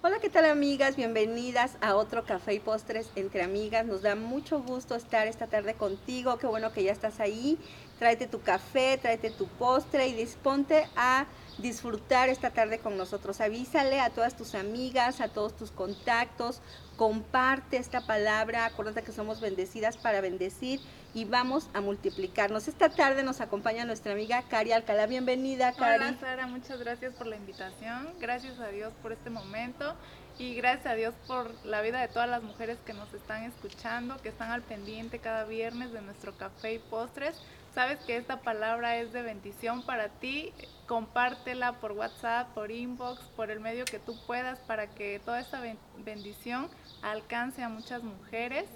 Hola, 0.00 0.20
¿qué 0.20 0.30
tal 0.30 0.44
amigas? 0.44 0.94
Bienvenidas 0.94 1.76
a 1.80 1.96
otro 1.96 2.24
Café 2.24 2.54
y 2.54 2.60
Postres 2.60 3.10
entre 3.16 3.42
amigas. 3.42 3.84
Nos 3.84 4.02
da 4.02 4.14
mucho 4.14 4.62
gusto 4.62 4.94
estar 4.94 5.26
esta 5.26 5.48
tarde 5.48 5.74
contigo. 5.74 6.38
Qué 6.38 6.46
bueno 6.46 6.72
que 6.72 6.84
ya 6.84 6.92
estás 6.92 7.18
ahí. 7.18 7.58
Tráete 7.98 8.28
tu 8.28 8.40
café, 8.40 8.96
tráete 9.02 9.32
tu 9.32 9.48
postre 9.48 10.06
y 10.06 10.12
disponte 10.12 10.86
a 10.94 11.26
disfrutar 11.58 12.28
esta 12.28 12.50
tarde 12.50 12.78
con 12.78 12.96
nosotros. 12.96 13.40
Avísale 13.40 13.98
a 13.98 14.10
todas 14.10 14.36
tus 14.36 14.54
amigas, 14.54 15.20
a 15.20 15.30
todos 15.30 15.56
tus 15.56 15.72
contactos. 15.72 16.60
Comparte 16.96 17.76
esta 17.76 18.06
palabra. 18.06 18.66
Acuérdate 18.66 19.02
que 19.02 19.10
somos 19.10 19.40
bendecidas 19.40 19.96
para 19.96 20.20
bendecir 20.20 20.80
y 21.14 21.24
vamos 21.24 21.68
a 21.74 21.80
multiplicarnos. 21.80 22.68
Esta 22.68 22.88
tarde 22.90 23.22
nos 23.22 23.40
acompaña 23.40 23.84
nuestra 23.84 24.12
amiga 24.12 24.42
Cari 24.42 24.72
Alcalá. 24.72 25.06
Bienvenida, 25.06 25.72
Cari. 25.72 26.04
Hola, 26.04 26.16
Sara. 26.20 26.46
Muchas 26.46 26.78
gracias 26.80 27.14
por 27.14 27.26
la 27.26 27.36
invitación. 27.36 28.08
Gracias 28.20 28.58
a 28.60 28.68
Dios 28.68 28.92
por 29.02 29.12
este 29.12 29.30
momento 29.30 29.94
y 30.38 30.54
gracias 30.54 30.86
a 30.86 30.94
Dios 30.94 31.14
por 31.26 31.52
la 31.64 31.80
vida 31.80 32.00
de 32.00 32.08
todas 32.08 32.28
las 32.28 32.42
mujeres 32.42 32.78
que 32.84 32.92
nos 32.92 33.12
están 33.14 33.44
escuchando, 33.44 34.20
que 34.22 34.28
están 34.28 34.50
al 34.50 34.62
pendiente 34.62 35.18
cada 35.18 35.44
viernes 35.44 35.92
de 35.92 36.02
nuestro 36.02 36.36
café 36.36 36.74
y 36.74 36.78
postres. 36.78 37.40
Sabes 37.74 37.98
que 38.00 38.16
esta 38.16 38.40
palabra 38.40 38.96
es 38.96 39.12
de 39.12 39.22
bendición 39.22 39.82
para 39.82 40.08
ti. 40.08 40.52
Compártela 40.86 41.74
por 41.80 41.92
WhatsApp, 41.92 42.48
por 42.54 42.70
inbox, 42.70 43.20
por 43.36 43.50
el 43.50 43.60
medio 43.60 43.84
que 43.84 43.98
tú 43.98 44.16
puedas 44.26 44.58
para 44.60 44.88
que 44.88 45.20
toda 45.24 45.40
esta 45.40 45.60
bendición 45.98 46.68
alcance 47.02 47.62
a 47.62 47.68
muchas 47.68 48.02
mujeres. 48.02 48.66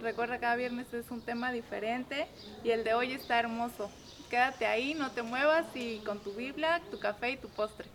Recuerda, 0.00 0.38
cada 0.38 0.56
viernes 0.56 0.92
es 0.94 1.10
un 1.10 1.20
tema 1.20 1.52
diferente 1.52 2.26
y 2.64 2.70
el 2.70 2.84
de 2.84 2.94
hoy 2.94 3.12
está 3.12 3.38
hermoso. 3.38 3.90
Quédate 4.30 4.66
ahí, 4.66 4.94
no 4.94 5.10
te 5.10 5.22
muevas 5.22 5.66
y 5.74 5.98
con 5.98 6.18
tu 6.20 6.32
Biblia, 6.32 6.80
tu 6.90 6.98
café 6.98 7.32
y 7.32 7.36
tu 7.36 7.48
postre. 7.48 7.86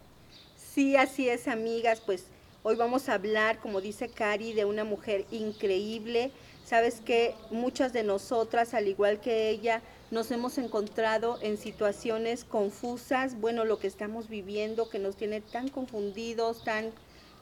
Sí, 0.56 0.96
así 0.96 1.28
es, 1.28 1.48
amigas. 1.48 2.02
Pues 2.06 2.26
hoy 2.64 2.76
vamos 2.76 3.10
a 3.10 3.16
hablar, 3.16 3.60
como 3.60 3.82
dice 3.82 4.10
Cari, 4.10 4.54
de 4.54 4.66
una 4.66 4.84
mujer 4.84 5.26
increíble. 5.32 6.32
Sabes 6.64 7.02
que 7.02 7.34
muchas 7.50 7.94
de 7.94 8.04
nosotras, 8.04 8.74
al 8.74 8.88
igual 8.88 9.20
que 9.20 9.50
ella, 9.50 9.82
nos 10.12 10.32
hemos 10.32 10.58
encontrado 10.58 11.40
en 11.42 11.58
situaciones 11.58 12.44
confusas. 12.44 13.40
Bueno, 13.40 13.66
lo 13.66 13.80
que 13.80 13.88
estamos 13.88 14.30
viviendo 14.30 14.90
que 14.90 15.00
nos 15.00 15.16
tiene 15.16 15.42
tan 15.42 15.70
confundidos, 15.70 16.64
tan 16.64 16.92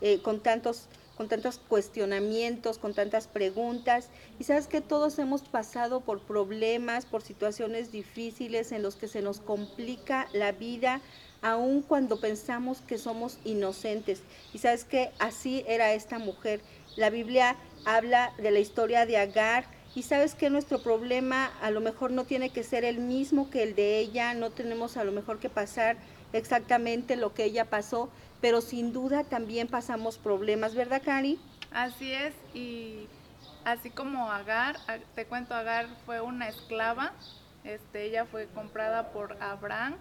eh, 0.01 0.21
con 0.21 0.41
tantos 0.41 0.87
con 1.17 1.27
tantos 1.29 1.59
cuestionamientos, 1.69 2.77
con 2.77 2.93
tantas 2.93 3.27
preguntas. 3.27 4.09
Y 4.39 4.43
sabes 4.43 4.67
que 4.67 4.81
todos 4.81 5.17
hemos 5.19 5.41
pasado 5.41 6.01
por 6.01 6.19
problemas, 6.21 7.05
por 7.05 7.21
situaciones 7.21 7.91
difíciles 7.91 8.71
en 8.71 8.83
los 8.83 8.95
que 8.95 9.07
se 9.07 9.21
nos 9.21 9.39
complica 9.39 10.27
la 10.33 10.51
vida, 10.51 11.01
aun 11.41 11.81
cuando 11.81 12.19
pensamos 12.19 12.81
que 12.81 12.97
somos 12.97 13.37
inocentes. 13.45 14.21
Y 14.53 14.59
sabes 14.59 14.83
que 14.83 15.11
así 15.19 15.63
era 15.67 15.93
esta 15.93 16.19
mujer. 16.19 16.61
La 16.95 17.09
Biblia 17.09 17.55
habla 17.85 18.33
de 18.37 18.51
la 18.51 18.59
historia 18.59 19.05
de 19.05 19.17
Agar. 19.17 19.65
Y 19.95 20.03
sabes 20.03 20.35
que 20.35 20.49
nuestro 20.49 20.83
problema 20.83 21.45
a 21.61 21.71
lo 21.71 21.79
mejor 21.79 22.11
no 22.11 22.25
tiene 22.25 22.49
que 22.49 22.63
ser 22.63 22.83
el 22.83 22.99
mismo 22.99 23.49
que 23.49 23.63
el 23.63 23.75
de 23.75 23.99
ella, 23.99 24.33
no 24.33 24.49
tenemos 24.49 24.97
a 24.97 25.05
lo 25.05 25.13
mejor 25.13 25.39
que 25.39 25.47
pasar 25.49 25.95
exactamente 26.37 27.15
lo 27.15 27.33
que 27.33 27.45
ella 27.45 27.65
pasó, 27.65 28.09
pero 28.41 28.61
sin 28.61 28.93
duda 28.93 29.23
también 29.23 29.67
pasamos 29.67 30.17
problemas, 30.17 30.75
¿verdad, 30.75 31.01
Cari? 31.03 31.39
Así 31.71 32.11
es, 32.11 32.33
y 32.53 33.07
así 33.63 33.89
como 33.89 34.31
Agar, 34.31 34.77
te 35.15 35.25
cuento, 35.25 35.55
Agar 35.55 35.87
fue 36.05 36.21
una 36.21 36.47
esclava, 36.47 37.13
este, 37.63 38.05
ella 38.05 38.25
fue 38.25 38.47
comprada 38.47 39.11
por 39.11 39.41
Abraham 39.41 39.95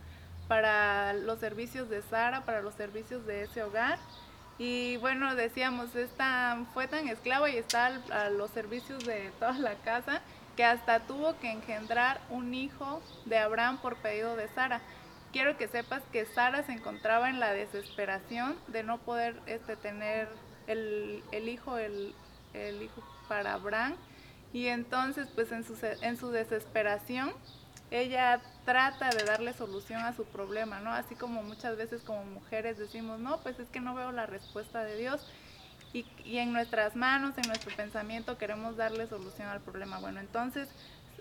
para 0.48 1.14
los 1.14 1.38
servicios 1.40 1.88
de 1.88 2.02
Sara, 2.02 2.44
para 2.44 2.60
los 2.60 2.74
servicios 2.74 3.26
de 3.26 3.44
ese 3.44 3.62
hogar. 3.62 3.98
Y 4.58 4.98
bueno, 4.98 5.34
decíamos, 5.34 5.96
esta, 5.96 6.64
fue 6.74 6.86
tan 6.86 7.08
esclava 7.08 7.50
y 7.50 7.56
está 7.56 7.86
a 8.12 8.30
los 8.30 8.50
servicios 8.50 9.04
de 9.04 9.32
toda 9.40 9.58
la 9.58 9.74
casa 9.76 10.20
que 10.56 10.64
hasta 10.64 11.00
tuvo 11.00 11.36
que 11.40 11.50
engendrar 11.50 12.20
un 12.30 12.54
hijo 12.54 13.02
de 13.24 13.38
Abraham 13.38 13.78
por 13.78 13.96
pedido 13.96 14.36
de 14.36 14.48
Sara 14.48 14.80
quiero 15.34 15.56
que 15.56 15.66
sepas 15.66 16.00
que 16.12 16.26
Sara 16.26 16.62
se 16.62 16.70
encontraba 16.70 17.28
en 17.28 17.40
la 17.40 17.52
desesperación 17.52 18.56
de 18.68 18.84
no 18.84 18.98
poder 18.98 19.34
este, 19.46 19.74
tener 19.74 20.28
el, 20.68 21.24
hijo, 21.48 21.76
el, 21.76 22.14
hijo 22.54 23.04
para 23.28 23.54
Abraham. 23.54 23.96
Y 24.52 24.68
entonces, 24.68 25.26
pues 25.34 25.50
en 25.50 25.64
su, 25.64 25.76
en 25.82 26.16
su 26.16 26.30
desesperación, 26.30 27.32
ella 27.90 28.40
trata 28.64 29.10
de 29.10 29.24
darle 29.24 29.52
solución 29.54 30.02
a 30.02 30.14
su 30.14 30.24
problema, 30.24 30.78
¿no? 30.78 30.92
Así 30.92 31.16
como 31.16 31.42
muchas 31.42 31.76
veces 31.76 32.02
como 32.02 32.24
mujeres 32.24 32.78
decimos, 32.78 33.18
no, 33.18 33.40
pues 33.40 33.58
es 33.58 33.66
que 33.70 33.80
no 33.80 33.92
veo 33.96 34.12
la 34.12 34.26
respuesta 34.26 34.84
de 34.84 34.96
Dios. 34.96 35.28
Y, 35.92 36.06
y 36.24 36.38
en 36.38 36.52
nuestras 36.52 36.94
manos, 36.94 37.36
en 37.38 37.48
nuestro 37.48 37.74
pensamiento, 37.74 38.38
queremos 38.38 38.76
darle 38.76 39.08
solución 39.08 39.48
al 39.48 39.60
problema. 39.60 39.98
Bueno, 39.98 40.20
entonces 40.20 40.68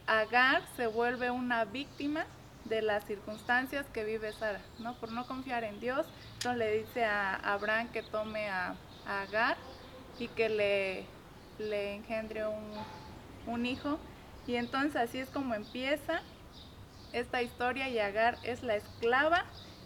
Agar 0.06 0.62
se 0.76 0.86
vuelve 0.86 1.32
una 1.32 1.66
víctima 1.66 2.28
de 2.66 2.82
las 2.82 3.04
circunstancias 3.06 3.86
que 3.94 4.04
vive 4.06 4.32
Sara, 4.34 4.62
¿no? 4.80 4.96
Por 4.96 5.12
no 5.12 5.28
confiar 5.28 5.64
en 5.64 5.80
Dios, 5.80 6.06
entonces 6.36 6.58
le 6.58 6.78
dice 6.78 7.04
a 7.04 7.36
Abraham 7.36 7.90
que 7.90 8.04
tome 8.04 8.50
a, 8.50 8.76
Agar 9.06 9.58
y 10.18 10.30
que 10.30 10.48
le, 10.48 11.06
le 11.60 11.96
engendre 11.96 12.48
un, 12.48 12.72
un, 13.48 13.66
hijo. 13.66 14.00
Y 14.48 14.56
entonces 14.56 14.96
así 14.96 15.20
es 15.20 15.30
como 15.30 15.56
empieza 15.56 16.22
esta 17.12 17.42
historia 17.42 17.90
y 17.90 18.00
Agar 18.00 18.38
es 18.44 18.64
la 18.64 18.76
esclava 18.76 19.44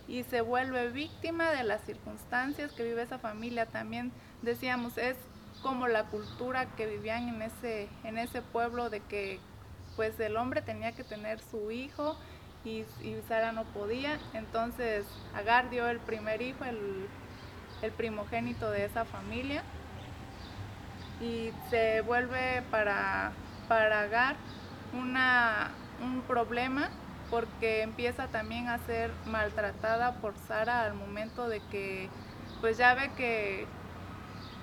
y 0.07 0.23
se 0.23 0.41
vuelve 0.41 0.89
víctima 0.91 1.49
de 1.49 1.63
las 1.63 1.81
circunstancias 1.81 2.73
que 2.73 2.83
vive 2.83 3.01
esa 3.01 3.17
familia. 3.17 3.65
También 3.65 4.11
decíamos, 4.44 4.99
es 4.99 5.17
como 5.63 5.88
la 5.88 6.03
cultura 6.05 6.67
que 6.75 6.85
vivían 6.85 7.27
en 7.29 7.41
ese, 7.41 7.89
en 8.03 8.19
ese 8.19 8.44
pueblo 8.44 8.91
de 8.91 8.99
que 8.99 9.39
pues 9.95 10.19
el 10.19 10.38
hombre 10.38 10.61
tenía 10.61 10.91
que 10.91 11.03
tener 11.03 11.39
su 11.41 11.71
hijo 11.71 12.17
y, 12.63 12.85
Sara 13.28 13.51
no 13.51 13.63
podía. 13.66 14.19
Entonces 14.34 15.06
Agar 15.35 15.69
dio 15.69 15.88
el 15.88 16.00
primer 16.00 16.41
hijo, 16.41 16.63
el, 16.66 17.91
primogénito 17.91 18.69
de 18.72 18.85
esa 18.85 19.06
familia. 19.06 19.63
Y 21.22 21.51
se 21.69 22.01
vuelve 22.01 22.63
para, 22.69 23.31
para 23.68 24.01
Agar 24.01 24.35
una, 24.94 25.72
un 26.03 26.22
problema 26.22 26.90
porque 27.29 27.81
empieza 27.81 28.28
también 28.28 28.69
a 28.69 28.78
ser 28.79 29.12
maltratada 29.25 30.13
por 30.16 30.35
Sara 30.47 30.84
al 30.84 30.94
momento 30.94 31.50
de 31.50 31.59
que 31.72 32.09
pues 32.62 32.78
ya 32.78 32.94
ve 32.95 33.12
que, 33.18 33.66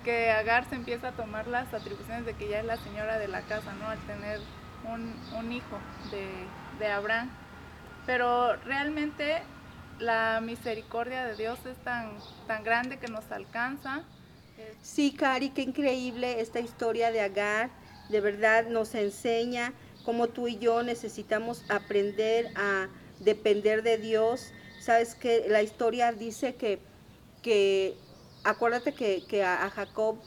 que 0.02 0.30
Agar 0.30 0.64
se 0.68 0.76
empieza 0.76 1.08
a 1.08 1.12
tomar 1.12 1.46
las 1.46 1.72
atribuciones 1.74 2.24
de 2.24 2.34
que 2.34 2.48
ya 2.48 2.60
es 2.60 2.64
la 2.64 2.76
señora 2.78 3.18
de 3.18 3.28
la 3.28 3.42
casa, 3.42 3.72
¿no? 3.74 3.88
Al 3.88 3.98
tener 4.00 4.40
un, 4.84 5.52
hijo 5.52 5.78
de, 6.10 6.28
de 6.78 6.92
Abraham. 6.92 7.30
Pero 8.06 8.56
realmente 8.56 9.42
la 9.98 10.40
misericordia 10.42 11.24
de 11.26 11.36
Dios 11.36 11.58
es 11.66 11.76
tan, 11.78 12.12
tan 12.46 12.64
grande 12.64 12.98
que 12.98 13.08
nos 13.08 13.30
alcanza. 13.30 14.02
Sí, 14.82 15.12
Cari, 15.12 15.50
qué 15.50 15.62
increíble 15.62 16.40
esta 16.40 16.60
historia 16.60 17.10
de 17.10 17.20
Agar. 17.20 17.70
De 18.08 18.20
verdad 18.20 18.66
nos 18.68 18.94
enseña 18.94 19.72
cómo 20.04 20.28
tú 20.28 20.48
y 20.48 20.58
yo 20.58 20.82
necesitamos 20.82 21.64
aprender 21.70 22.48
a 22.56 22.88
depender 23.20 23.82
de 23.82 23.98
Dios. 23.98 24.52
Sabes 24.80 25.14
que 25.14 25.46
la 25.48 25.62
historia 25.62 26.12
dice 26.12 26.54
que, 26.56 26.78
que 27.42 27.96
acuérdate 28.44 28.92
que, 28.92 29.24
que 29.26 29.42
a 29.42 29.70
Jacob 29.70 30.18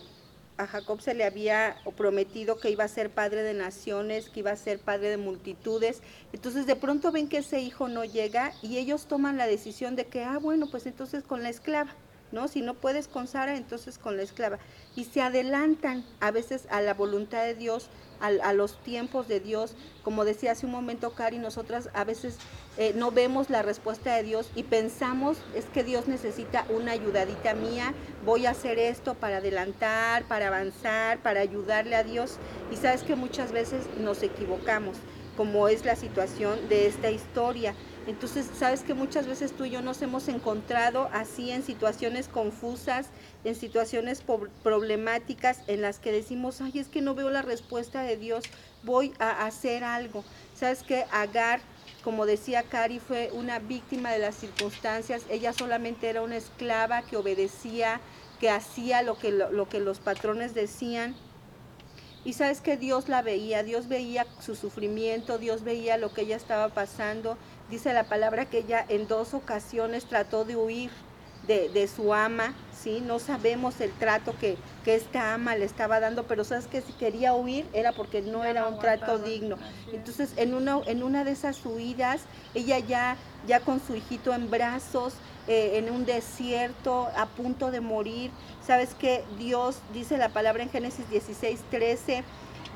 a 0.57 0.68
Jacob 0.68 1.01
se 1.01 1.13
le 1.13 1.23
había 1.23 1.78
prometido 1.95 2.57
que 2.57 2.69
iba 2.69 2.84
a 2.84 2.88
ser 2.88 3.09
padre 3.09 3.44
de 3.44 3.53
naciones, 3.53 4.29
que 4.29 4.40
iba 4.40 4.51
a 4.51 4.56
ser 4.56 4.79
padre 4.79 5.09
de 5.09 5.18
multitudes. 5.18 6.01
Entonces 6.34 6.66
de 6.66 6.75
pronto 6.75 7.12
ven 7.12 7.29
que 7.29 7.38
ese 7.38 7.59
hijo 7.59 7.88
no 7.88 8.03
llega 8.06 8.53
y 8.62 8.78
ellos 8.78 9.07
toman 9.07 9.38
la 9.38 9.47
decisión 9.47 9.96
de 9.96 10.06
que, 10.06 10.23
ah, 10.23 10.40
bueno, 10.40 10.67
pues 10.69 10.85
entonces 10.85 11.23
con 11.23 11.44
la 11.44 11.50
esclava. 11.50 11.96
¿No? 12.31 12.47
Si 12.47 12.61
no 12.61 12.73
puedes 12.73 13.07
con 13.07 13.27
Sara, 13.27 13.55
entonces 13.55 13.97
con 13.97 14.17
la 14.17 14.23
esclava. 14.23 14.59
Y 14.95 15.05
se 15.05 15.22
adelantan 15.22 16.05
a 16.19 16.31
veces 16.31 16.67
a 16.69 16.81
la 16.81 16.93
voluntad 16.93 17.43
de 17.43 17.55
Dios, 17.55 17.90
a, 18.19 18.53
los 18.53 18.81
tiempos 18.84 19.28
de 19.28 19.40
Dios. 19.40 19.75
Como 20.03 20.25
decía 20.25 20.52
hace 20.52 20.66
un 20.66 20.72
momento 20.72 21.11
Cari, 21.11 21.37
nosotras 21.37 21.90
a 21.93 22.03
veces 22.03 22.37
eh, 22.78 22.93
no 22.96 23.11
vemos 23.11 23.49
la 23.49 23.61
respuesta 23.61 24.16
de 24.16 24.23
Dios 24.23 24.49
y 24.55 24.63
pensamos, 24.63 25.37
es 25.55 25.66
que 25.66 25.84
Dios 25.84 26.07
necesita 26.07 26.66
una 26.69 26.93
ayudadita 26.93 27.53
mía, 27.53 27.93
voy 28.25 28.46
a 28.46 28.52
hacer 28.52 28.79
esto 28.79 29.13
para 29.13 29.37
adelantar, 29.37 30.23
para 30.23 30.47
avanzar, 30.47 31.19
para 31.19 31.41
ayudarle 31.41 31.96
a 31.96 32.03
Dios. 32.03 32.37
Y 32.72 32.78
sabes 32.78 33.03
que 33.03 33.16
muchas 33.16 33.52
veces 33.52 33.84
nos 33.99 34.23
equivocamos, 34.23 34.97
como 35.35 35.67
es 35.67 35.85
la 35.85 35.96
situación 35.96 36.67
de 36.69 36.87
esta 36.87 37.11
historia. 37.11 37.75
Entonces, 38.07 38.49
sabes 38.57 38.83
que 38.83 38.93
muchas 38.93 39.27
veces 39.27 39.51
tú 39.51 39.65
y 39.65 39.69
yo 39.69 39.81
nos 39.81 40.01
hemos 40.01 40.29
encontrado 40.29 41.09
así 41.11 41.51
en 41.51 41.61
situaciones 41.61 42.29
confusas, 42.29 43.07
en 43.43 43.53
situaciones 43.53 44.23
problemáticas 44.63 45.59
en 45.67 45.81
las 45.81 45.99
que 45.99 46.13
decimos, 46.13 46.61
ay, 46.61 46.79
es 46.79 46.87
que 46.87 47.01
no 47.01 47.15
veo 47.15 47.29
la 47.29 47.41
respuesta 47.41 48.03
de 48.03 48.15
Dios, 48.15 48.45
voy 48.83 49.13
a 49.19 49.45
hacer 49.45 49.83
algo. 49.83 50.23
Sabes 50.55 50.83
que 50.83 51.03
Agar, 51.11 51.59
como 52.01 52.25
decía 52.25 52.63
Cari, 52.63 52.99
fue 52.99 53.29
una 53.33 53.59
víctima 53.59 54.11
de 54.11 54.19
las 54.19 54.35
circunstancias, 54.35 55.23
ella 55.29 55.51
solamente 55.51 56.09
era 56.09 56.21
una 56.21 56.37
esclava 56.37 57.01
que 57.01 57.17
obedecía, 57.17 57.99
que 58.39 58.49
hacía 58.49 59.01
lo 59.01 59.17
que, 59.17 59.31
lo, 59.31 59.67
que 59.67 59.81
los 59.81 59.99
patrones 59.99 60.53
decían. 60.53 61.13
Y 62.23 62.33
sabes 62.33 62.61
que 62.61 62.77
Dios 62.77 63.09
la 63.09 63.21
veía, 63.21 63.63
Dios 63.63 63.89
veía 63.89 64.25
su 64.39 64.55
sufrimiento, 64.55 65.37
Dios 65.37 65.63
veía 65.63 65.97
lo 65.97 66.13
que 66.13 66.21
ella 66.21 66.35
estaba 66.35 66.69
pasando. 66.69 67.37
Dice 67.69 67.93
la 67.93 68.05
palabra 68.05 68.46
que 68.46 68.59
ella 68.59 68.85
en 68.87 69.08
dos 69.08 69.34
ocasiones 69.34 70.05
trató 70.05 70.46
de 70.46 70.55
huir 70.55 70.90
de, 71.47 71.69
de 71.69 71.87
su 71.87 72.14
ama, 72.14 72.53
¿sí? 72.73 73.02
No 73.02 73.19
sabemos 73.19 73.79
el 73.81 73.91
trato 73.91 74.35
que, 74.37 74.58
que, 74.84 74.96
esta 74.96 75.34
ama 75.34 75.55
le 75.55 75.66
estaba 75.66 75.99
dando, 75.99 76.23
pero 76.23 76.43
sabes 76.43 76.67
que 76.67 76.81
si 76.81 76.91
quería 76.93 77.34
huir 77.34 77.66
era 77.73 77.93
porque 77.93 78.22
no 78.22 78.43
era 78.43 78.67
un 78.67 78.79
trato 78.79 79.17
digno. 79.17 79.58
Entonces, 79.91 80.34
en 80.35 80.53
una, 80.53 80.81
en 80.85 81.03
una 81.03 81.23
de 81.23 81.31
esas 81.31 81.66
huidas, 81.66 82.22
ella 82.53 82.79
ya, 82.79 83.17
ya 83.47 83.61
con 83.61 83.81
su 83.85 83.96
hijito 83.96 84.34
en 84.34 84.49
brazos, 84.49 85.14
eh, 85.47 85.78
en 85.78 85.90
un 85.90 86.05
desierto, 86.05 87.08
a 87.16 87.25
punto 87.25 87.72
de 87.72 87.79
morir. 87.79 88.31
Sabes 88.66 88.93
que 88.93 89.23
Dios, 89.37 89.79
dice 89.93 90.17
la 90.17 90.29
palabra 90.29 90.64
en 90.64 90.69
Génesis 90.69 91.09
16, 91.09 91.61
13, 91.72 92.23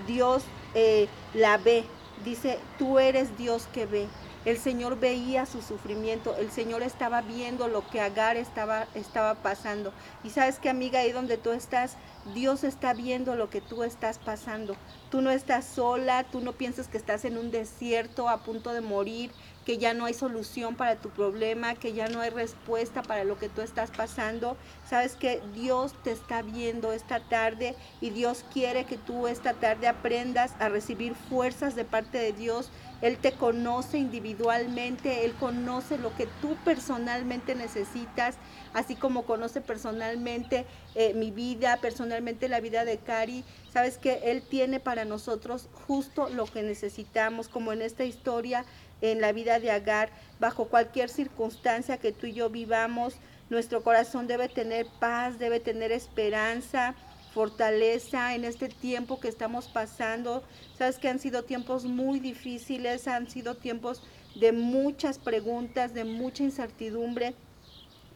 Dios 0.07 0.43
eh, 0.73 1.07
la 1.33 1.57
ve. 1.57 1.83
Dice, 2.23 2.59
tú 2.77 2.99
eres 2.99 3.37
Dios 3.37 3.67
que 3.73 3.85
ve. 3.85 4.07
El 4.43 4.57
Señor 4.57 4.99
veía 4.99 5.45
su 5.45 5.61
sufrimiento, 5.61 6.35
el 6.35 6.49
Señor 6.49 6.81
estaba 6.81 7.21
viendo 7.21 7.67
lo 7.67 7.87
que 7.87 8.01
Agar 8.01 8.37
estaba, 8.37 8.87
estaba 8.95 9.35
pasando. 9.35 9.93
Y 10.23 10.31
sabes 10.31 10.57
que 10.57 10.67
amiga, 10.67 10.99
ahí 10.99 11.11
donde 11.11 11.37
tú 11.37 11.51
estás, 11.51 11.95
Dios 12.33 12.63
está 12.63 12.95
viendo 12.95 13.35
lo 13.35 13.51
que 13.51 13.61
tú 13.61 13.83
estás 13.83 14.17
pasando. 14.17 14.75
Tú 15.11 15.21
no 15.21 15.29
estás 15.29 15.65
sola, 15.65 16.23
tú 16.23 16.41
no 16.41 16.53
piensas 16.53 16.87
que 16.87 16.97
estás 16.97 17.23
en 17.23 17.37
un 17.37 17.51
desierto 17.51 18.29
a 18.29 18.43
punto 18.43 18.73
de 18.73 18.81
morir, 18.81 19.31
que 19.63 19.77
ya 19.77 19.93
no 19.93 20.05
hay 20.05 20.15
solución 20.15 20.75
para 20.75 20.95
tu 20.95 21.09
problema, 21.09 21.75
que 21.75 21.93
ya 21.93 22.07
no 22.07 22.21
hay 22.21 22.31
respuesta 22.31 23.03
para 23.03 23.23
lo 23.23 23.37
que 23.37 23.47
tú 23.47 23.61
estás 23.61 23.91
pasando. 23.91 24.57
Sabes 24.89 25.15
que 25.15 25.39
Dios 25.53 25.93
te 26.03 26.11
está 26.11 26.41
viendo 26.41 26.93
esta 26.93 27.19
tarde 27.19 27.75
y 28.01 28.09
Dios 28.09 28.43
quiere 28.51 28.85
que 28.85 28.97
tú 28.97 29.27
esta 29.27 29.53
tarde 29.53 29.87
aprendas 29.87 30.53
a 30.59 30.69
recibir 30.69 31.13
fuerzas 31.13 31.75
de 31.75 31.85
parte 31.85 32.17
de 32.17 32.33
Dios 32.33 32.71
él 33.01 33.17
te 33.17 33.31
conoce 33.31 33.97
individualmente, 33.97 35.25
Él 35.25 35.33
conoce 35.33 35.97
lo 35.97 36.15
que 36.15 36.27
tú 36.39 36.55
personalmente 36.63 37.55
necesitas, 37.55 38.35
así 38.73 38.95
como 38.95 39.23
conoce 39.23 39.59
personalmente 39.59 40.65
eh, 40.93 41.13
mi 41.15 41.31
vida, 41.31 41.77
personalmente 41.81 42.47
la 42.47 42.59
vida 42.59 42.85
de 42.85 42.97
Cari. 42.97 43.43
Sabes 43.73 43.97
que 43.97 44.31
Él 44.31 44.43
tiene 44.43 44.79
para 44.79 45.03
nosotros 45.03 45.67
justo 45.87 46.29
lo 46.29 46.45
que 46.45 46.61
necesitamos, 46.61 47.47
como 47.47 47.73
en 47.73 47.81
esta 47.81 48.03
historia, 48.03 48.65
en 49.01 49.19
la 49.19 49.31
vida 49.31 49.59
de 49.59 49.71
Agar, 49.71 50.11
bajo 50.39 50.65
cualquier 50.65 51.09
circunstancia 51.09 51.97
que 51.97 52.11
tú 52.11 52.27
y 52.27 52.33
yo 52.33 52.51
vivamos, 52.51 53.15
nuestro 53.49 53.83
corazón 53.83 54.27
debe 54.27 54.47
tener 54.47 54.85
paz, 54.99 55.39
debe 55.39 55.59
tener 55.59 55.91
esperanza 55.91 56.95
fortaleza 57.33 58.35
en 58.35 58.45
este 58.45 58.69
tiempo 58.69 59.19
que 59.19 59.27
estamos 59.27 59.67
pasando. 59.67 60.43
Sabes 60.77 60.97
que 60.97 61.07
han 61.07 61.19
sido 61.19 61.43
tiempos 61.43 61.85
muy 61.85 62.19
difíciles, 62.19 63.07
han 63.07 63.29
sido 63.29 63.55
tiempos 63.55 64.01
de 64.35 64.51
muchas 64.51 65.17
preguntas, 65.17 65.93
de 65.93 66.03
mucha 66.03 66.43
incertidumbre, 66.43 67.33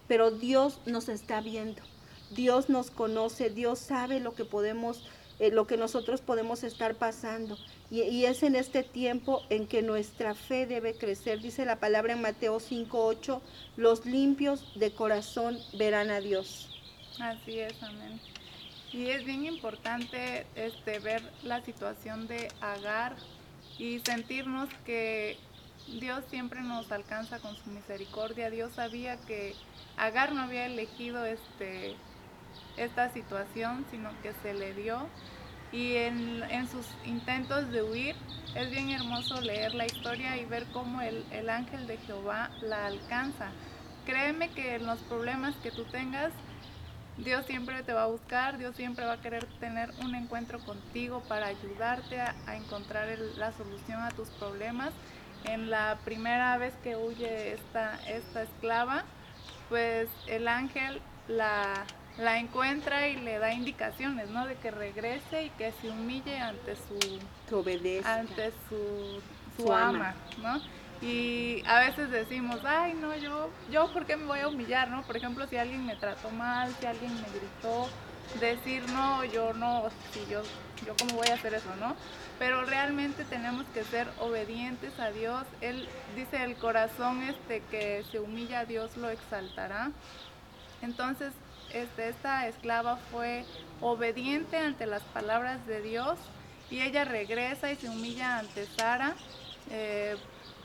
pero 0.07 0.31
Dios 0.31 0.79
nos 0.85 1.09
está 1.09 1.41
viendo. 1.41 1.81
Dios 2.31 2.69
nos 2.69 2.91
conoce, 2.91 3.49
Dios 3.49 3.79
sabe 3.79 4.19
lo 4.19 4.33
que 4.33 4.45
podemos, 4.45 5.07
eh, 5.39 5.51
lo 5.51 5.67
que 5.67 5.77
nosotros 5.77 6.21
podemos 6.21 6.63
estar 6.63 6.95
pasando. 6.95 7.57
Y, 7.91 8.01
y, 8.01 8.25
es 8.25 8.41
en 8.43 8.55
este 8.55 8.83
tiempo 8.83 9.43
en 9.49 9.67
que 9.67 9.81
nuestra 9.81 10.33
fe 10.33 10.65
debe 10.65 10.95
crecer. 10.95 11.39
Dice 11.39 11.65
la 11.65 11.79
palabra 11.79 12.13
en 12.13 12.21
Mateo 12.21 12.59
5:8, 12.59 13.41
los 13.77 14.05
limpios 14.05 14.65
de 14.75 14.91
corazón 14.91 15.59
verán 15.77 16.09
a 16.09 16.19
Dios. 16.19 16.69
Así 17.19 17.59
es, 17.59 17.81
amén. 17.83 18.19
Y 18.95 19.09
es 19.09 19.25
bien 19.25 19.43
importante 19.45 20.47
este, 20.55 20.99
ver 20.99 21.21
la 21.43 21.61
situación 21.65 22.27
de 22.27 22.47
Agar 22.61 23.17
y 23.77 23.99
sentirnos 23.99 24.69
que 24.85 25.37
Dios 25.99 26.23
siempre 26.29 26.61
nos 26.61 26.89
alcanza 26.93 27.39
con 27.39 27.57
su 27.57 27.69
misericordia. 27.71 28.49
Dios 28.49 28.71
sabía 28.71 29.17
que 29.17 29.53
Agar 29.97 30.31
no 30.31 30.43
había 30.43 30.67
elegido 30.67 31.25
este, 31.25 31.97
esta 32.77 33.11
situación, 33.11 33.85
sino 33.91 34.11
que 34.21 34.31
se 34.41 34.53
le 34.53 34.73
dio. 34.73 35.09
Y 35.73 35.95
en, 35.95 36.65
sus 36.69 36.87
intentos 37.03 37.69
de 37.71 37.83
huir, 37.83 38.15
es 38.55 38.71
bien 38.71 38.91
hermoso 38.91 39.41
leer 39.41 39.75
la 39.75 39.85
historia 39.87 40.37
y 40.37 40.45
ver 40.45 40.67
cómo 40.71 41.01
el, 41.01 41.25
el 41.33 41.49
ángel 41.49 41.85
de 41.85 41.97
Jehová 41.97 42.49
la 42.61 42.85
alcanza. 42.85 43.51
Créeme 44.05 44.51
que 44.51 44.75
en 44.75 44.85
los 44.85 44.99
problemas 45.01 45.53
que 45.57 45.71
tú 45.71 45.83
tengas, 45.83 46.31
Dios 47.17 47.45
siempre 47.45 47.81
te 47.83 47.93
va 47.93 48.03
a 48.03 48.07
buscar, 48.07 48.57
Dios 48.57 48.75
siempre 48.75 49.05
va 49.05 49.13
a 49.13 49.21
querer 49.21 49.45
tener 49.59 49.91
un 50.03 50.15
encuentro 50.15 50.59
contigo 50.59 51.21
para 51.27 51.47
ayudarte 51.47 52.19
a, 52.19 52.35
encontrar 52.55 53.07
la 53.37 53.53
solución 53.53 54.01
a 54.01 54.11
tus 54.11 54.29
problemas. 54.29 54.91
En 55.45 55.69
la 55.69 55.97
primera 56.03 56.57
vez 56.57 56.73
que 56.83 56.95
huye 56.95 57.53
esta, 57.53 57.99
esta 58.07 58.43
esclava, 58.43 59.05
pues 59.69 60.09
el 60.27 60.47
ángel 60.47 61.01
la, 61.27 61.85
la 62.17 62.39
encuentra 62.39 63.07
y 63.07 63.17
le 63.17 63.39
da 63.39 63.53
indicaciones, 63.53 64.29
¿no? 64.29 64.45
De 64.47 64.55
que 64.55 64.71
regrese 64.71 65.45
y 65.45 65.49
que 65.51 65.71
se 65.73 65.89
humille 65.89 66.39
ante 66.39 66.75
su, 66.75 67.19
ante 68.05 68.51
su, 68.69 69.21
su, 69.57 69.71
ama, 69.71 70.15
¿no? 70.41 70.59
Y 71.01 71.61
a 71.67 71.79
veces 71.79 72.09
decimos, 72.09 72.61
ay, 72.63 72.93
no, 72.93 73.15
yo, 73.15 73.49
yo, 73.69 73.91
¿por 73.91 74.05
qué 74.05 74.15
me 74.15 74.25
voy 74.25 74.39
a 74.39 74.47
humillar, 74.47 74.89
no? 74.89 75.03
Por 75.03 75.17
ejemplo, 75.17 75.45
si 75.47 75.57
alguien 75.57 75.85
me 75.85 75.95
trató 75.95 76.29
mal, 76.31 76.73
si 76.79 76.85
alguien 76.85 77.13
me 77.15 77.27
gritó, 77.29 77.89
decir, 78.39 78.83
no, 78.89 79.23
yo 79.25 79.53
no, 79.53 79.89
si 80.11 80.25
yo, 80.31 80.41
yo 80.85 80.95
cómo 80.97 81.15
voy 81.15 81.27
a 81.27 81.35
hacer 81.35 81.53
eso, 81.53 81.75
¿no? 81.79 81.95
Pero 82.39 82.65
realmente 82.65 83.23
tenemos 83.25 83.65
que 83.73 83.83
ser 83.83 84.07
obedientes 84.19 84.99
a 84.99 85.11
Dios. 85.11 85.43
Él 85.61 85.87
dice, 86.15 86.43
el 86.43 86.55
corazón 86.55 87.23
este 87.23 87.61
que 87.71 88.03
se 88.11 88.19
humilla 88.19 88.61
a 88.61 88.65
Dios 88.65 88.97
lo 88.97 89.09
exaltará. 89.09 89.91
Entonces, 90.81 91.33
este, 91.73 92.09
esta 92.09 92.47
esclava 92.47 92.97
fue 93.11 93.45
obediente 93.81 94.57
ante 94.57 94.85
las 94.85 95.03
palabras 95.03 95.65
de 95.67 95.81
Dios 95.81 96.17
y 96.69 96.81
ella 96.81 97.05
regresa 97.05 97.71
y 97.71 97.75
se 97.75 97.89
humilla 97.89 98.39
ante 98.39 98.65
Sara. 98.65 99.15
Eh, 99.71 100.15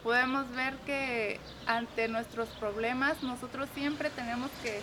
podemos 0.02 0.50
ver 0.52 0.74
que 0.86 1.38
ante 1.66 2.08
nuestros 2.08 2.48
problemas 2.50 3.22
nosotros 3.22 3.68
siempre 3.74 4.10
tenemos 4.10 4.50
que, 4.62 4.80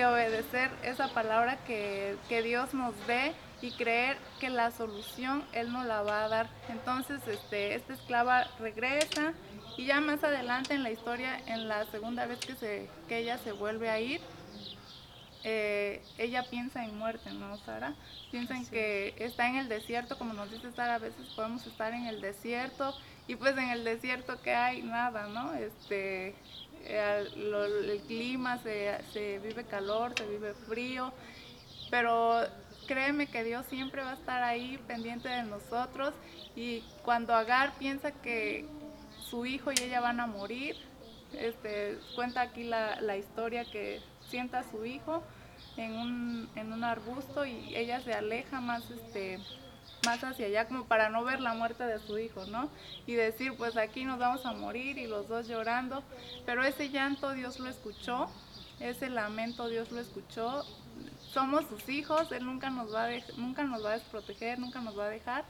obedecer 0.00 0.70
esa 0.82 1.12
palabra 1.12 1.58
que, 1.66 2.16
Dios 2.42 2.72
nos 2.72 2.94
dé 3.06 3.34
y 3.60 3.70
creer 3.72 4.16
que 4.40 4.48
la 4.48 4.70
solución 4.70 5.44
Él 5.52 5.70
nos 5.74 5.84
la 5.84 6.00
va 6.00 6.24
a 6.24 6.28
dar. 6.28 6.48
Entonces 6.70 7.20
este, 7.28 7.74
esta 7.74 7.92
esclava 7.92 8.44
regresa 8.58 9.34
y 9.76 9.84
ya 9.84 10.00
más 10.00 10.24
adelante 10.24 10.72
en 10.72 10.84
la 10.84 10.90
historia, 10.90 11.38
en 11.46 11.68
la 11.68 11.84
segunda 11.90 12.24
vez 12.24 12.38
que, 12.38 12.54
se, 12.54 12.88
que 13.08 13.18
ella 13.18 13.36
se 13.36 13.52
vuelve 13.52 13.90
a 13.90 14.00
ir, 14.00 14.22
eh, 15.44 16.02
ella 16.16 16.44
piensa 16.48 16.84
en 16.84 16.98
muerte, 16.98 17.30
¿no, 17.32 17.58
Sara? 17.58 17.94
Piensa 18.30 18.56
en 18.56 18.66
que 18.66 19.14
está 19.18 19.48
en 19.48 19.56
el 19.56 19.68
desierto, 19.68 20.16
como 20.18 20.32
nos 20.32 20.50
dice 20.50 20.72
Sara, 20.72 20.94
a 20.94 20.98
veces 20.98 21.26
podemos 21.36 21.66
estar 21.66 21.92
en 21.92 22.06
el 22.06 22.22
desierto 22.22 22.94
y 23.30 23.36
pues 23.36 23.56
en 23.56 23.68
el 23.68 23.84
desierto 23.84 24.42
que 24.42 24.52
hay 24.52 24.82
nada, 24.82 25.28
¿no? 25.28 25.54
Este, 25.54 26.34
eh, 26.82 27.24
el 27.36 28.00
clima, 28.08 28.58
se, 28.58 28.98
se 29.12 29.38
vive 29.38 29.62
calor, 29.62 30.14
se 30.18 30.26
vive 30.26 30.52
frío, 30.52 31.12
pero 31.92 32.40
créeme 32.88 33.28
que 33.28 33.44
Dios 33.44 33.64
siempre 33.66 34.02
va 34.02 34.10
a 34.10 34.14
estar 34.14 34.42
ahí 34.42 34.80
pendiente 34.88 35.28
de 35.28 35.44
nosotros 35.44 36.12
y 36.56 36.82
cuando 37.04 37.32
Agar 37.32 37.72
piensa 37.78 38.10
que 38.10 38.66
su 39.22 39.46
hijo 39.46 39.70
y 39.70 39.80
ella 39.80 40.00
van 40.00 40.18
a 40.18 40.26
morir, 40.26 40.74
este, 41.32 42.00
cuenta 42.16 42.40
aquí 42.40 42.64
la, 42.64 43.00
la 43.00 43.16
historia 43.16 43.64
que 43.64 44.00
sienta 44.28 44.64
su 44.72 44.84
hijo 44.84 45.22
en 45.76 45.92
un, 45.92 46.50
en 46.56 46.72
un 46.72 46.82
arbusto 46.82 47.46
y 47.46 47.76
ella 47.76 48.00
se 48.00 48.12
aleja 48.12 48.60
más 48.60 48.90
este 48.90 49.38
más 50.04 50.22
hacia 50.24 50.46
allá 50.46 50.66
como 50.66 50.84
para 50.84 51.08
no 51.08 51.24
ver 51.24 51.40
la 51.40 51.54
muerte 51.54 51.84
de 51.84 51.98
su 51.98 52.18
hijo, 52.18 52.46
¿no? 52.46 52.68
Y 53.06 53.14
decir, 53.14 53.54
pues 53.56 53.76
aquí 53.76 54.04
nos 54.04 54.18
vamos 54.18 54.44
a 54.46 54.52
morir 54.52 54.98
y 54.98 55.06
los 55.06 55.28
dos 55.28 55.48
llorando, 55.48 56.02
pero 56.46 56.64
ese 56.64 56.90
llanto 56.90 57.32
Dios 57.32 57.58
lo 57.58 57.68
escuchó, 57.68 58.28
ese 58.80 59.10
lamento 59.10 59.68
Dios 59.68 59.90
lo 59.90 60.00
escuchó. 60.00 60.64
Somos 61.32 61.64
sus 61.68 61.88
hijos, 61.88 62.32
él 62.32 62.44
nunca 62.44 62.70
nos 62.70 62.92
va 62.92 63.06
a 63.06 63.10
nunca 63.36 63.62
nos 63.62 63.84
va 63.84 63.90
a 63.90 63.94
desproteger, 63.94 64.58
nunca 64.58 64.80
nos 64.80 64.98
va 64.98 65.06
a 65.06 65.10
dejar 65.10 65.44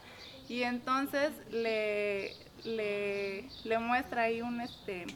y 0.49 0.63
entonces 0.63 1.33
le 1.51 2.35
le, 2.65 3.49
le 3.65 3.79
muestra 3.79 4.23
ahí 4.23 4.43
un 4.43 4.61
este 4.61 5.07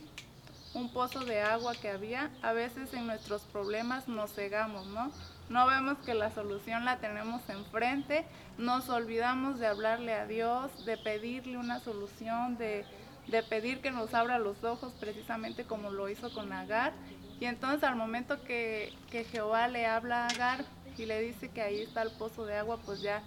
un 0.74 0.92
pozo 0.92 1.24
de 1.24 1.40
agua 1.40 1.74
que 1.74 1.88
había, 1.88 2.30
a 2.42 2.52
veces 2.52 2.92
en 2.94 3.06
nuestros 3.06 3.42
problemas 3.42 4.08
nos 4.08 4.32
cegamos, 4.32 4.86
¿no? 4.86 5.12
No 5.48 5.66
vemos 5.66 5.98
que 5.98 6.14
la 6.14 6.30
solución 6.30 6.84
la 6.84 6.98
tenemos 6.98 7.46
enfrente, 7.48 8.24
nos 8.56 8.88
olvidamos 8.88 9.58
de 9.58 9.66
hablarle 9.66 10.14
a 10.14 10.26
Dios, 10.26 10.86
de 10.86 10.96
pedirle 10.96 11.58
una 11.58 11.80
solución, 11.80 12.56
de, 12.56 12.84
de 13.28 13.42
pedir 13.42 13.80
que 13.80 13.90
nos 13.90 14.14
abra 14.14 14.38
los 14.38 14.64
ojos 14.64 14.92
precisamente 14.98 15.64
como 15.64 15.90
lo 15.90 16.08
hizo 16.08 16.32
con 16.32 16.52
Agar 16.52 16.92
Y 17.40 17.46
entonces 17.46 17.84
al 17.84 17.96
momento 17.96 18.42
que, 18.44 18.92
que 19.10 19.24
Jehová 19.24 19.68
le 19.68 19.86
habla 19.86 20.24
a 20.24 20.28
Agar 20.28 20.64
y 20.96 21.06
le 21.06 21.20
dice 21.20 21.50
que 21.50 21.60
ahí 21.60 21.82
está 21.82 22.02
el 22.02 22.12
pozo 22.12 22.46
de 22.46 22.56
agua, 22.56 22.78
pues 22.84 23.02
ya 23.02 23.22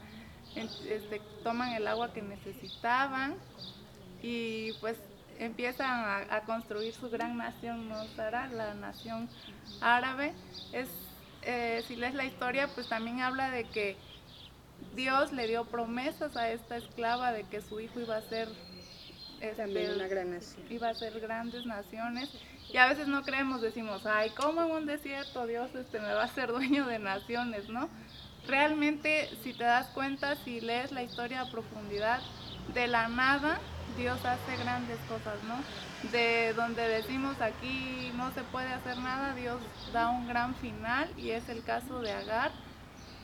este, 0.56 1.22
toman 1.44 1.74
el 1.74 1.88
agua 1.88 2.14
que 2.14 2.22
necesitaban 2.22 3.36
y 4.22 4.74
pues 4.80 4.98
empiezan 5.40 6.26
a, 6.32 6.42
construir 6.42 6.94
su 6.94 7.10
gran 7.10 7.38
nación, 7.38 7.88
¿no? 7.90 8.04
la 8.18 8.74
nación 8.74 9.30
árabe. 9.82 10.34
Es, 10.72 10.90
eh, 11.44 11.84
si 11.88 11.96
lees 11.96 12.14
la 12.14 12.26
historia, 12.26 12.68
pues 12.74 12.88
también 12.90 13.22
habla 13.22 13.52
de 13.52 13.66
que 13.66 13.96
Dios 14.96 15.32
le 15.32 15.48
dio 15.48 15.66
promesas 15.66 16.36
a 16.38 16.52
esta 16.52 16.78
esclava 16.78 17.32
de 17.32 17.44
que 17.44 17.62
su 17.62 17.80
hijo 17.80 18.00
iba 18.00 18.18
a 18.18 18.22
ser 18.22 18.48
también 19.56 19.94
una 19.94 20.08
gran 20.08 20.32
nación. 20.32 20.66
Iba 20.70 20.90
a 20.90 20.94
ser 20.94 21.20
grandes 21.20 21.66
naciones. 21.66 22.30
Y 22.72 22.78
a 22.78 22.88
veces 22.88 23.08
no 23.08 23.24
creemos, 23.24 23.62
decimos, 23.62 24.06
ay, 24.06 24.32
¿cómo 24.32 24.64
en 24.64 24.72
un 24.72 24.86
desierto 24.86 25.46
Dios 25.48 25.74
este, 25.76 26.00
me 26.00 26.14
va 26.14 26.24
a 26.24 26.28
ser 26.28 26.52
dueño 26.52 26.86
de 26.86 27.00
naciones, 27.00 27.70
no? 27.70 27.90
Realmente, 28.48 29.30
si 29.44 29.54
te 29.54 29.64
das 29.64 29.88
cuenta, 29.90 30.36
si 30.44 30.62
lees 30.62 30.92
la 30.92 31.04
historia 31.04 31.42
a 31.42 31.52
profundidad, 31.52 32.22
de 32.74 32.88
la 32.88 33.08
nada 33.08 33.60
Dios 33.96 34.24
hace 34.26 34.58
grandes 34.58 35.00
cosas, 35.08 35.42
¿no? 35.44 35.56
De 36.12 36.54
donde 36.54 36.88
decimos 36.88 37.40
aquí 37.42 38.12
no 38.16 38.32
se 38.32 38.44
puede 38.44 38.74
hacer 38.74 38.98
nada, 38.98 39.34
Dios 39.34 39.62
da 39.94 40.10
un 40.10 40.28
gran 40.28 40.56
final 40.56 41.12
y 41.18 41.32
es 41.32 41.48
el 41.50 41.64
caso 41.64 42.02
de 42.02 42.12
Agar, 42.12 42.52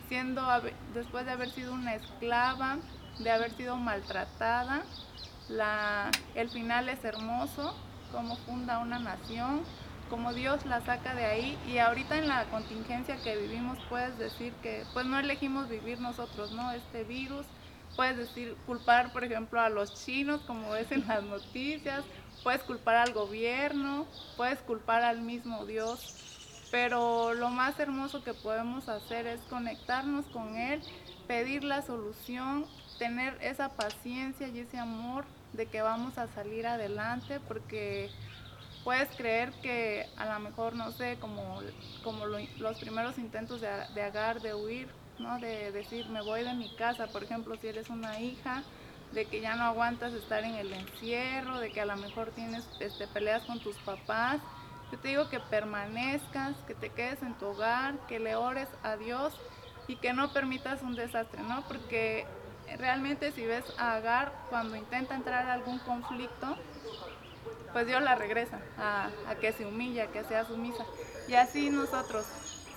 siendo 0.10 0.48
después 0.94 1.26
de 1.26 1.32
haber 1.32 1.52
sido 1.52 1.74
una 1.74 1.96
esclava, 1.96 2.78
de 3.20 3.32
haber 3.32 3.52
sido 3.52 3.78
maltratada, 3.78 4.84
el 6.36 6.50
final 6.50 6.90
es 6.90 7.04
hermoso, 7.04 7.76
como 8.12 8.38
funda 8.38 8.80
una 8.80 9.00
nación, 9.00 9.62
como 10.10 10.34
Dios 10.34 10.66
la 10.66 10.82
saca 10.82 11.16
de 11.16 11.26
ahí 11.26 11.58
y 11.68 11.80
ahorita 11.80 12.18
en 12.18 12.28
la 12.28 12.46
contingencia 12.46 13.18
que 13.24 13.36
vivimos 13.36 13.80
puedes 13.90 14.18
decir 14.20 14.54
que 14.62 14.86
pues 14.94 15.06
no 15.06 15.18
elegimos 15.18 15.70
vivir 15.70 16.00
nosotros, 16.00 16.52
¿no? 16.52 16.72
Este 16.72 17.04
virus, 17.04 17.46
puedes 17.96 18.18
decir 18.18 18.56
culpar 18.66 19.12
por 19.14 19.24
ejemplo 19.24 19.60
a 19.60 19.70
los 19.70 19.94
chinos 20.06 20.42
como 20.42 20.72
ves 20.72 20.92
en 20.92 21.08
las 21.08 21.24
noticias, 21.24 22.04
puedes 22.44 22.62
culpar 22.64 22.96
al 22.96 23.14
gobierno, 23.14 24.08
puedes 24.38 24.60
culpar 24.60 25.04
al 25.04 25.22
mismo 25.22 25.66
Dios, 25.66 26.68
pero 26.72 27.34
lo 27.34 27.50
más 27.50 27.80
hermoso 27.80 28.24
que 28.24 28.34
podemos 28.34 28.90
hacer 28.90 29.28
es 29.28 29.42
conectarnos 29.42 30.26
con 30.28 30.56
Él, 30.56 30.82
pedir 31.28 31.64
la 31.64 31.82
solución 31.82 32.66
tener 32.98 33.38
esa 33.42 33.70
paciencia 33.70 34.48
y 34.48 34.60
ese 34.60 34.78
amor 34.78 35.26
de 35.54 35.66
que 35.66 35.82
vamos 35.82 36.18
a 36.18 36.28
salir 36.28 36.66
adelante 36.66 37.40
porque 37.48 38.10
puedes 38.84 39.10
creer 39.16 39.52
que 39.62 40.08
a 40.18 40.26
lo 40.34 40.40
mejor, 40.40 40.76
no 40.76 40.92
sé, 40.92 41.18
como, 41.20 41.60
como 42.04 42.26
los 42.26 42.80
primeros 42.80 43.18
intentos 43.18 43.62
de, 43.62 43.70
de 43.94 44.02
agar, 44.02 44.42
de 44.42 44.54
huir, 44.54 44.88
¿no? 45.20 45.40
de 45.40 45.72
decir 45.72 46.08
me 46.10 46.22
voy 46.22 46.44
de 46.44 46.54
mi 46.54 46.76
casa, 46.76 47.08
por 47.08 47.24
ejemplo, 47.24 47.56
si 47.58 47.68
eres 47.68 47.90
una 47.90 48.20
hija, 48.20 48.64
de 49.14 49.26
que 49.26 49.42
ya 49.42 49.56
no 49.56 49.64
aguantas 49.64 50.14
estar 50.14 50.44
en 50.44 50.56
el 50.56 50.74
encierro, 50.74 51.60
de 51.60 51.72
que 51.72 51.82
a 51.82 51.86
lo 51.86 51.96
mejor 51.98 52.32
tienes 52.32 52.68
este, 52.80 53.08
peleas 53.08 53.44
con 53.44 53.60
tus 53.60 53.76
papás. 53.78 54.40
Yo 54.92 55.00
te 55.00 55.10
digo 55.10 55.30
que 55.30 55.40
permanezcas, 55.40 56.56
que 56.68 56.74
te 56.74 56.90
quedes 56.90 57.22
en 57.22 57.34
tu 57.36 57.48
hogar, 57.48 57.96
que 58.08 58.20
le 58.20 58.36
ores 58.36 58.70
a 58.82 58.98
Dios 58.98 59.34
y 59.88 59.98
que 59.98 60.14
no 60.14 60.34
permitas 60.34 60.82
un 60.82 60.96
desastre, 60.96 61.42
¿no? 61.44 61.64
Porque 61.68 62.26
realmente 62.78 63.32
si 63.32 63.46
ves 63.46 63.66
a 63.78 63.96
Agar 63.96 64.32
cuando 64.50 64.76
intenta 64.76 65.16
entrar 65.16 65.48
a 65.48 65.54
algún 65.54 65.80
conflicto, 65.80 66.58
pues 67.72 67.88
Dios 67.88 68.02
la 68.02 68.16
regresa 68.16 68.60
a, 68.78 69.36
que 69.42 69.52
se 69.52 69.66
humilla, 69.66 70.08
que 70.08 70.24
sea 70.24 70.46
sumisa. 70.46 70.86
Y 71.28 71.34
así 71.34 71.70
nosotros, 71.70 72.26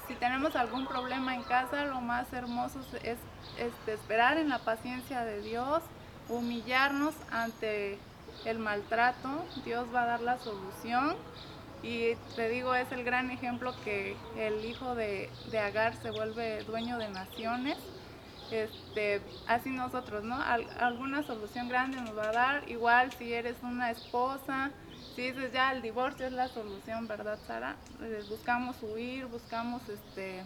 si 0.09 0.15
tenemos 0.15 0.57
algún 0.57 0.87
problema 0.87 1.35
en 1.35 1.43
casa, 1.43 1.85
lo 1.85 2.01
más 2.01 2.33
hermoso 2.33 2.81
es 3.03 3.19
este, 3.59 3.95
esperar 3.95 4.39
en 4.39 4.49
la 4.49 4.59
paciencia 4.59 5.25
de 5.25 5.41
Dios, 5.41 5.83
humillarnos 6.29 7.15
ante 7.31 7.99
el 8.45 8.59
maltrato, 8.59 9.45
Dios 9.65 9.87
va 9.95 10.03
a 10.03 10.07
dar 10.07 10.21
la 10.21 10.39
solución. 10.39 11.17
Y 11.83 12.15
te 12.35 12.49
digo, 12.49 12.75
es 12.75 12.91
el 12.91 13.05
gran 13.05 13.31
ejemplo 13.31 13.75
que 13.85 14.17
el 14.37 14.65
hijo 14.65 14.95
de, 14.95 15.31
de 15.51 15.59
Agar 15.59 15.95
se 15.97 16.11
vuelve 16.11 16.65
dueño 16.65 16.99
de 16.99 17.09
naciones 17.11 17.79
este, 18.51 19.21
así 19.49 19.71
nosotros, 19.71 20.23
¿no? 20.23 20.39
alguna 20.79 21.23
solución 21.23 21.69
grande 21.69 22.01
nos 22.01 22.17
va 22.17 22.29
a 22.29 22.33
dar, 22.33 22.69
igual 22.71 23.13
si 23.13 23.33
eres 23.33 23.57
una 23.63 23.91
esposa, 23.91 24.71
si 25.15 25.31
dices 25.31 25.53
ya 25.53 25.73
el 25.73 25.83
divorcio 25.83 26.27
es 26.27 26.33
la 26.33 26.49
solución, 26.49 27.07
¿verdad, 27.07 27.39
Sara? 27.47 27.77
Eh, 28.03 28.25
buscamos 28.29 28.77
huir, 28.83 29.27
buscamos 29.27 29.83
este, 29.89 30.43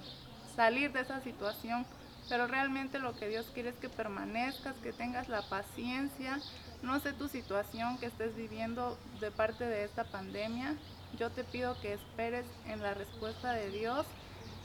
salir 0.55 0.93
de 0.93 1.01
esa 1.01 1.21
situación, 1.21 1.87
pero 2.29 2.47
realmente 2.47 2.99
lo 2.99 3.15
que 3.15 3.29
Dios 3.29 3.51
quiere 3.53 3.71
es 3.71 3.77
que 3.77 3.89
permanezcas, 3.89 4.77
que 4.83 4.93
tengas 4.93 5.29
la 5.29 5.43
paciencia, 5.43 6.39
no 6.83 7.01
sé 7.01 7.13
tu 7.13 7.29
situación 7.29 7.99
que 7.99 8.07
estés 8.07 8.37
viviendo 8.37 8.99
de 9.21 9.31
parte 9.31 9.65
de 9.65 9.85
esta 9.85 10.05
pandemia, 10.05 10.77
yo 11.19 11.31
te 11.31 11.45
pido 11.45 11.81
que 11.81 11.95
esperes 11.95 12.47
en 12.67 12.83
la 12.83 12.95
respuesta 12.95 13.53
de 13.53 13.71
Dios 13.71 14.07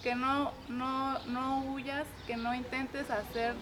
que 0.03 0.13
no, 0.13 0.51
no, 0.69 1.17
no 1.25 1.63
huyas, 1.71 2.05
que 2.27 2.37
no 2.37 2.53
intentes 2.53 3.09
hacer 3.09 3.55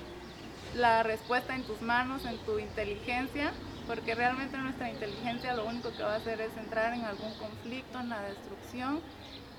la 0.75 1.03
respuesta 1.03 1.55
en 1.55 1.63
tus 1.63 1.81
manos, 1.81 2.25
en 2.25 2.37
tu 2.39 2.59
inteligencia, 2.59 3.53
porque 3.87 4.15
realmente 4.15 4.57
nuestra 4.57 4.89
inteligencia 4.89 5.53
lo 5.53 5.65
único 5.65 5.91
que 5.91 6.03
va 6.03 6.13
a 6.13 6.17
hacer 6.17 6.41
es 6.41 6.55
entrar 6.57 6.93
en 6.93 7.03
algún 7.03 7.33
conflicto, 7.35 7.99
en 7.99 8.09
la 8.09 8.21
destrucción. 8.23 9.01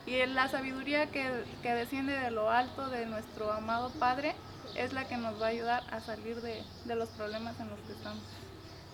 Y 0.07 0.25
la 0.27 0.49
sabiduría 0.49 1.07
que, 1.07 1.45
que 1.63 1.73
desciende 1.73 2.13
de 2.13 2.31
lo 2.31 2.51
alto 2.51 2.89
de 2.91 3.07
nuestro 3.07 3.53
amado 3.53 3.91
Padre 3.99 4.35
es 4.77 4.93
la 4.93 5.07
que 5.07 5.17
nos 5.17 5.41
va 5.41 5.47
a 5.47 5.51
ayudar 5.51 5.83
a 5.91 6.01
salir 6.01 6.41
de, 6.41 6.63
de 6.85 6.97
los 6.97 7.09
problemas 7.11 7.59
en 7.61 7.69
los 7.69 7.79
que 7.81 7.93
estamos. 7.93 8.23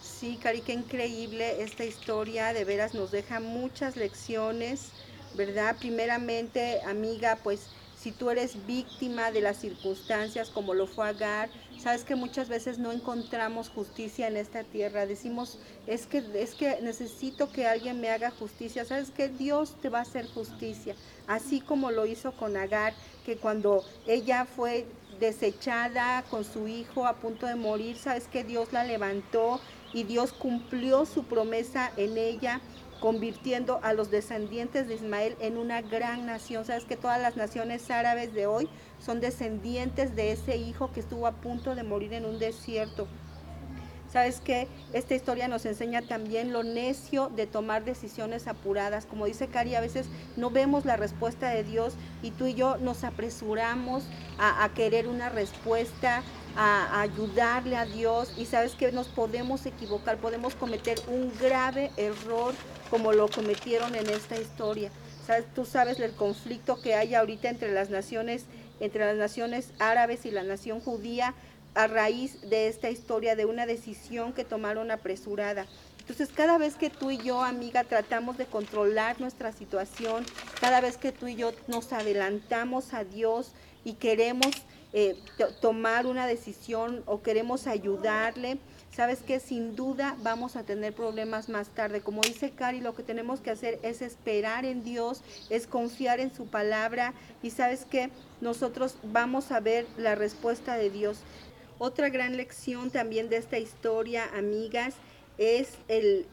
Sí, 0.01 0.39
Cari, 0.41 0.63
qué 0.63 0.73
increíble 0.73 1.63
esta 1.63 1.85
historia, 1.85 2.53
de 2.53 2.65
veras 2.65 2.95
nos 2.95 3.11
deja 3.11 3.41
muchas 3.41 3.97
lecciones, 3.97 4.93
¿verdad? 5.35 5.77
Primeramente, 5.79 6.81
amiga, 6.83 7.39
pues 7.43 7.69
si 7.99 8.13
tú 8.13 8.31
eres 8.31 8.67
víctima 8.67 9.31
de 9.31 9.43
las 9.43 9.59
circunstancias 9.59 10.49
como 10.49 10.73
lo 10.73 10.87
fue 10.87 11.09
Agar, 11.09 11.51
sabes 11.81 12.05
que 12.05 12.15
muchas 12.15 12.49
veces 12.49 12.79
no 12.79 12.93
encontramos 12.93 13.71
justicia 13.71 14.29
en 14.29 14.37
esta 14.37 14.63
tierra. 14.65 15.07
Decimos, 15.07 15.59
es 15.87 16.07
que, 16.07 16.23
es 16.35 16.55
que 16.55 16.81
necesito 16.83 17.51
que 17.51 17.67
alguien 17.67 18.01
me 18.01 18.11
haga 18.11 18.31
justicia. 18.31 18.85
Sabes 18.85 19.11
que 19.11 19.29
Dios 19.29 19.77
te 19.81 19.89
va 19.89 20.01
a 20.01 20.03
hacer 20.03 20.27
justicia. 20.29 20.95
Así 21.27 21.61
como 21.61 21.91
lo 21.91 22.07
hizo 22.07 22.33
con 22.33 22.57
Agar, 22.57 22.95
que 23.25 23.37
cuando 23.37 23.85
ella 24.07 24.45
fue 24.45 24.87
desechada 25.19 26.23
con 26.31 26.45
su 26.45 26.69
hijo 26.69 27.07
a 27.07 27.17
punto 27.17 27.47
de 27.47 27.55
morir, 27.55 27.97
sabes 27.97 28.27
que 28.27 28.45
Dios 28.45 28.73
la 28.73 28.85
levantó 28.85 29.61
y 29.93 30.05
Dios 30.05 30.33
cumplió 30.33 31.07
su 31.07 31.25
promesa 31.25 31.93
en 31.97 32.17
ella 32.17 32.61
convirtiendo 33.01 33.81
a 33.83 33.93
los 33.93 34.11
descendientes 34.11 34.87
de 34.87 34.95
Ismael 34.95 35.37
en 35.41 35.57
una 35.57 35.81
gran 35.83 36.27
nación. 36.27 36.65
Sabes 36.65 36.85
que 36.85 36.97
todas 36.97 37.21
las 37.21 37.37
naciones 37.37 37.91
árabes 37.91 38.33
de 38.35 38.47
hoy 38.47 38.69
son 38.99 39.21
descendientes 39.21 40.15
de 40.15 40.33
ese 40.33 40.57
hijo 40.57 40.93
que 40.93 41.01
estuvo 41.01 41.27
a 41.27 41.33
punto 41.33 41.75
de 41.75 41.83
morir 41.83 42.13
en 42.13 42.25
un 42.25 42.39
desierto. 42.39 43.09
Sabes 44.13 44.41
que 44.41 44.67
esta 44.93 45.15
historia 45.15 45.47
nos 45.47 45.65
enseña 45.67 46.03
también 46.03 46.53
lo 46.53 46.65
necio 46.65 47.29
de 47.29 47.47
tomar 47.47 47.85
decisiones 47.85 48.49
apuradas. 48.49 49.07
Como 49.07 49.27
dice 49.27 49.47
Cari, 49.47 49.77
a 49.77 49.81
veces 49.81 50.07
no 50.37 50.51
vemos 50.51 50.85
la 50.85 50.97
respuesta 50.97 51.51
de 51.51 51.63
Dios 51.63 51.95
y 52.21 52.33
tú 52.33 52.47
y 52.47 52.55
yo 52.55 52.77
nos 52.79 53.05
apresuramos 53.05 54.03
a, 54.37 54.69
querer 54.75 55.07
una 55.07 55.29
respuesta, 55.29 56.25
a, 56.57 57.01
ayudarle 57.03 57.77
a 57.77 57.85
Dios 57.85 58.35
y 58.37 58.47
sabes 58.47 58.75
que 58.75 58.91
nos 58.91 59.07
podemos 59.07 59.65
equivocar, 59.65 60.17
podemos 60.17 60.57
cometer 60.57 60.99
un 61.07 61.33
grave 61.39 61.93
error 61.97 62.55
como 62.91 63.13
lo 63.13 63.29
cometieron 63.29 63.95
en 63.95 64.09
esta 64.11 64.37
historia. 64.39 64.91
Tú 65.55 65.65
sabes 65.65 66.01
el 66.01 66.13
conflicto 66.13 66.81
que 66.81 66.95
hay 66.95 67.15
ahorita 67.15 67.49
entre 67.49 67.73
las 67.73 67.89
naciones, 67.89 68.45
entre 68.81 69.07
las 69.07 69.17
naciones 69.17 69.71
árabes 69.79 70.27
y 70.27 70.33
la 70.33 70.43
nación 70.43 70.81
judía 70.81 71.35
a 71.75 71.87
raíz 71.87 72.41
de 72.51 72.67
esta 72.67 72.91
historia, 72.91 73.37
de 73.37 73.45
una 73.45 73.65
decisión 73.65 74.33
que 74.33 74.45
tomaron 74.45 74.91
apresurada. 74.91 75.67
Entonces, 76.01 76.31
cada 76.35 76.59
vez 76.59 76.75
que 76.75 76.91
tú 76.91 77.13
y 77.13 77.19
yo, 77.19 77.45
amiga, 77.45 77.85
tratamos 77.85 78.37
de 78.37 78.47
controlar 78.47 79.21
nuestra 79.21 79.53
situación, 79.53 80.27
cada 80.61 80.81
vez 80.81 80.97
que 80.97 81.13
tú 81.13 81.29
y 81.29 81.37
yo 81.37 81.53
nos 81.69 81.93
adelantamos 81.93 82.93
a 82.93 83.05
Dios 83.05 83.53
y 83.85 83.93
queremos 83.93 84.49
eh, 84.93 85.17
tomar 85.61 86.07
una 86.07 86.27
decisión 86.27 87.05
o 87.07 87.23
queremos 87.23 87.69
ayudarle, 87.69 88.59
sabes 88.95 89.21
que 89.21 89.41
sin 89.41 89.77
duda 89.77 90.17
vamos 90.23 90.57
a 90.57 90.65
tener 90.65 90.93
problemas 90.93 91.49
más 91.49 91.69
tarde. 91.69 92.01
Como 92.01 92.23
dice 92.23 92.51
Cari, 92.51 92.81
lo 92.81 92.95
que 92.95 93.03
tenemos 93.03 93.41
que 93.41 93.51
hacer 93.51 93.79
es 93.83 94.03
esperar 94.03 94.65
en 94.65 94.83
Dios, 94.85 95.23
es 95.49 95.67
confiar 95.67 96.21
en 96.21 96.35
su 96.35 96.47
palabra 96.47 97.15
y 97.43 97.51
sabes 97.51 97.85
que 97.85 98.11
nosotros 98.41 98.97
vamos 99.03 99.53
a 99.53 99.61
ver 99.61 99.87
la 99.97 100.15
respuesta 100.15 100.77
de 100.77 100.91
Dios. 100.91 101.19
Otra 101.79 102.11
gran 102.11 102.37
lección 102.37 102.91
también 102.91 103.31
de 103.31 103.37
esta 103.37 103.59
historia, 103.59 104.29
amigas, 104.35 104.95
es 105.39 105.79
el, 105.89 106.27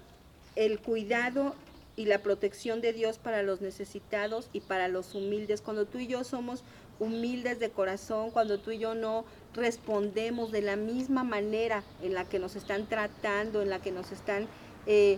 el 0.56 0.80
cuidado 0.80 1.56
y 1.96 2.06
la 2.06 2.22
protección 2.22 2.82
de 2.82 2.94
Dios 2.94 3.18
para 3.18 3.44
los 3.44 3.62
necesitados 3.62 4.50
y 4.52 4.60
para 4.60 4.88
los 4.88 5.16
humildes. 5.16 5.62
Cuando 5.62 5.86
tú 5.86 6.00
y 6.00 6.08
yo 6.08 6.24
somos 6.24 6.64
humildes 7.00 7.60
de 7.60 7.70
corazón, 7.70 8.32
cuando 8.32 8.60
tú 8.60 8.72
y 8.72 8.80
yo 8.80 8.96
no 8.96 9.26
respondemos 9.58 10.52
de 10.52 10.62
la 10.62 10.78
misma 10.78 11.24
manera 11.24 11.84
en 12.02 12.14
la 12.14 12.24
que 12.24 12.40
nos 12.40 12.56
están 12.56 12.86
tratando, 12.86 13.62
en 13.62 13.70
la 13.70 13.80
que 13.80 13.92
nos 13.92 14.12
están 14.12 14.48
eh, 14.86 15.18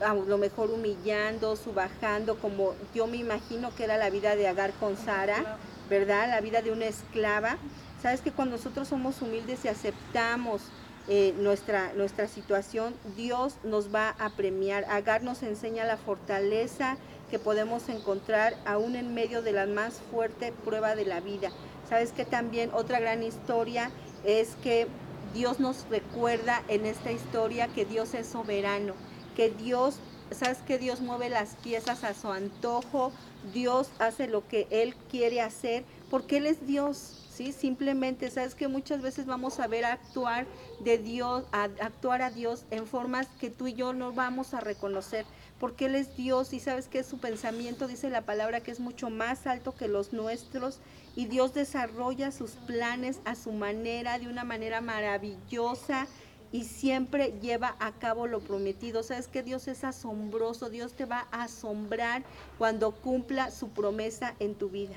a 0.00 0.14
lo 0.14 0.38
mejor 0.38 0.70
humillando, 0.70 1.56
subajando, 1.56 2.36
como 2.38 2.74
yo 2.94 3.06
me 3.06 3.16
imagino 3.16 3.74
que 3.74 3.84
era 3.84 3.96
la 3.96 4.10
vida 4.10 4.36
de 4.36 4.46
Agar 4.46 4.72
con 4.74 4.96
Sara, 4.96 5.56
¿verdad? 5.88 6.28
La 6.28 6.40
vida 6.40 6.62
de 6.62 6.70
una 6.70 6.86
esclava. 6.86 7.56
Sabes 8.02 8.20
que 8.20 8.32
cuando 8.32 8.56
nosotros 8.56 8.88
somos 8.88 9.22
humildes 9.22 9.64
y 9.64 9.68
aceptamos 9.68 10.62
eh, 11.08 11.34
nuestra, 11.38 11.92
nuestra 11.94 12.28
situación, 12.28 12.94
Dios 13.16 13.56
nos 13.62 13.94
va 13.94 14.10
a 14.18 14.30
premiar. 14.30 14.84
Agar 14.88 15.22
nos 15.22 15.42
enseña 15.42 15.84
la 15.84 15.96
fortaleza 15.96 16.96
que 17.30 17.38
podemos 17.38 17.88
encontrar 17.88 18.54
aún 18.64 18.96
en 18.96 19.14
medio 19.14 19.42
de 19.42 19.52
la 19.52 19.66
más 19.66 20.00
fuerte 20.10 20.52
prueba 20.64 20.94
de 20.94 21.04
la 21.04 21.20
vida. 21.20 21.50
Sabes 21.88 22.12
que 22.12 22.24
también 22.24 22.70
otra 22.72 23.00
gran 23.00 23.22
historia 23.22 23.90
es 24.24 24.56
que 24.62 24.86
Dios 25.34 25.60
nos 25.60 25.86
recuerda 25.90 26.62
en 26.68 26.86
esta 26.86 27.12
historia 27.12 27.68
que 27.68 27.84
Dios 27.84 28.14
es 28.14 28.26
soberano, 28.26 28.94
que 29.36 29.50
Dios, 29.50 29.96
sabes 30.30 30.58
que 30.58 30.78
Dios 30.78 31.00
mueve 31.00 31.28
las 31.28 31.56
piezas 31.56 32.04
a 32.04 32.14
su 32.14 32.30
antojo, 32.30 33.12
Dios 33.52 33.90
hace 33.98 34.28
lo 34.28 34.46
que 34.46 34.66
Él 34.70 34.94
quiere 35.10 35.40
hacer, 35.40 35.84
porque 36.10 36.38
Él 36.38 36.46
es 36.46 36.66
Dios. 36.66 37.20
¿sí? 37.30 37.52
Simplemente, 37.52 38.30
sabes 38.30 38.54
que 38.54 38.68
muchas 38.68 39.02
veces 39.02 39.26
vamos 39.26 39.58
a 39.58 39.66
ver 39.66 39.84
actuar 39.84 40.46
de 40.80 40.98
Dios, 40.98 41.44
a 41.52 41.64
actuar 41.64 42.22
a 42.22 42.30
Dios 42.30 42.64
en 42.70 42.86
formas 42.86 43.26
que 43.40 43.50
tú 43.50 43.66
y 43.66 43.74
yo 43.74 43.92
no 43.92 44.12
vamos 44.12 44.54
a 44.54 44.60
reconocer, 44.60 45.26
porque 45.64 45.86
Él 45.86 45.94
es 45.94 46.14
Dios 46.14 46.52
y 46.52 46.60
sabes 46.60 46.88
que 46.88 47.02
su 47.02 47.16
pensamiento, 47.16 47.88
dice 47.88 48.10
la 48.10 48.20
palabra, 48.20 48.60
que 48.60 48.70
es 48.70 48.80
mucho 48.80 49.08
más 49.08 49.46
alto 49.46 49.74
que 49.74 49.88
los 49.88 50.12
nuestros 50.12 50.78
y 51.16 51.24
Dios 51.24 51.54
desarrolla 51.54 52.32
sus 52.32 52.50
planes 52.50 53.20
a 53.24 53.34
su 53.34 53.50
manera, 53.50 54.18
de 54.18 54.28
una 54.28 54.44
manera 54.44 54.82
maravillosa 54.82 56.06
y 56.52 56.64
siempre 56.64 57.38
lleva 57.40 57.76
a 57.80 57.92
cabo 57.92 58.26
lo 58.26 58.40
prometido. 58.40 59.02
Sabes 59.02 59.26
que 59.26 59.42
Dios 59.42 59.66
es 59.66 59.84
asombroso, 59.84 60.68
Dios 60.68 60.92
te 60.92 61.06
va 61.06 61.28
a 61.30 61.44
asombrar 61.44 62.24
cuando 62.58 62.92
cumpla 62.96 63.50
su 63.50 63.70
promesa 63.70 64.34
en 64.40 64.56
tu 64.56 64.68
vida. 64.68 64.96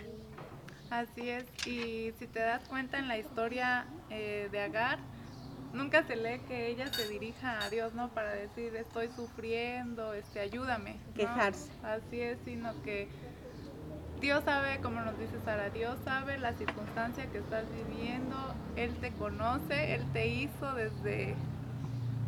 Así 0.90 1.30
es, 1.30 1.46
y 1.66 2.12
si 2.20 2.28
te 2.28 2.40
das 2.40 2.68
cuenta 2.68 3.00
en 3.00 3.08
la 3.08 3.18
historia 3.18 3.88
eh, 4.10 4.50
de 4.52 4.60
Agar, 4.60 5.00
nunca 5.74 6.04
se 6.04 6.16
lee 6.16 6.40
que 6.48 6.68
ella 6.68 6.92
se 6.94 7.08
dirija 7.08 7.64
a 7.64 7.70
Dios, 7.70 7.94
¿no? 7.94 8.10
Para 8.10 8.32
decir, 8.34 8.76
estoy 8.76 9.10
sufriendo, 9.10 10.14
este, 10.14 10.40
ayúdame. 10.40 10.98
Quejarse. 11.16 11.70
Así 11.84 12.22
es, 12.22 12.38
sino 12.46 12.74
que 12.84 13.08
Dios 14.20 14.44
sabe, 14.44 14.80
como 14.82 15.02
nos 15.02 15.18
dice 15.20 15.40
Sara, 15.46 15.70
Dios 15.70 15.98
sabe 16.04 16.38
la 16.40 16.54
circunstancia 16.54 17.28
que 17.28 17.38
estás 17.38 17.66
viviendo, 17.72 18.36
Él 18.76 18.96
te 19.00 19.12
conoce, 19.12 19.94
Él 19.94 20.06
te 20.14 20.28
hizo 20.28 20.74
desde, 20.74 21.36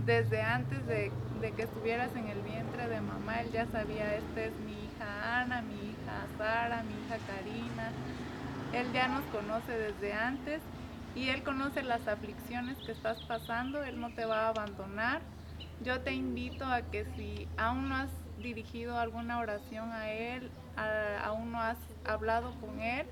desde 0.05 0.41
antes 0.41 0.85
de, 0.85 1.11
de 1.41 1.51
que 1.51 1.63
estuvieras 1.63 2.15
en 2.15 2.27
el 2.27 2.41
vientre 2.41 2.87
de 2.87 3.01
mamá, 3.01 3.41
Él 3.41 3.51
ya 3.51 3.65
sabía, 3.67 4.15
esta 4.15 4.41
es 4.43 4.53
mi 4.65 4.73
hija 4.73 5.41
Ana, 5.41 5.61
mi 5.63 5.73
hija 5.73 6.27
Sara, 6.37 6.83
mi 6.83 6.93
hija 6.93 7.17
Karina 7.25 7.91
él 8.73 8.91
ya 8.93 9.07
nos 9.07 9.23
conoce 9.25 9.71
desde 9.71 10.13
antes 10.13 10.61
y 11.19 11.29
Él 11.29 11.43
conoce 11.43 11.83
las 11.83 12.07
aflicciones 12.07 12.77
que 12.77 12.93
estás 12.93 13.21
pasando, 13.23 13.83
Él 13.83 13.99
no 13.99 14.09
te 14.13 14.23
va 14.23 14.45
a 14.45 14.49
abandonar. 14.49 15.21
Yo 15.83 15.99
te 15.99 16.13
invito 16.13 16.65
a 16.65 16.81
que 16.81 17.05
si 17.17 17.45
aún 17.57 17.89
no 17.89 17.95
has 17.95 18.09
dirigido 18.41 18.97
alguna 18.97 19.39
oración 19.39 19.91
a 19.91 20.09
Él, 20.09 20.49
aún 21.21 21.51
no 21.51 21.59
has 21.59 21.77
hablado 22.05 22.53
con 22.61 22.79
Él, 22.79 23.05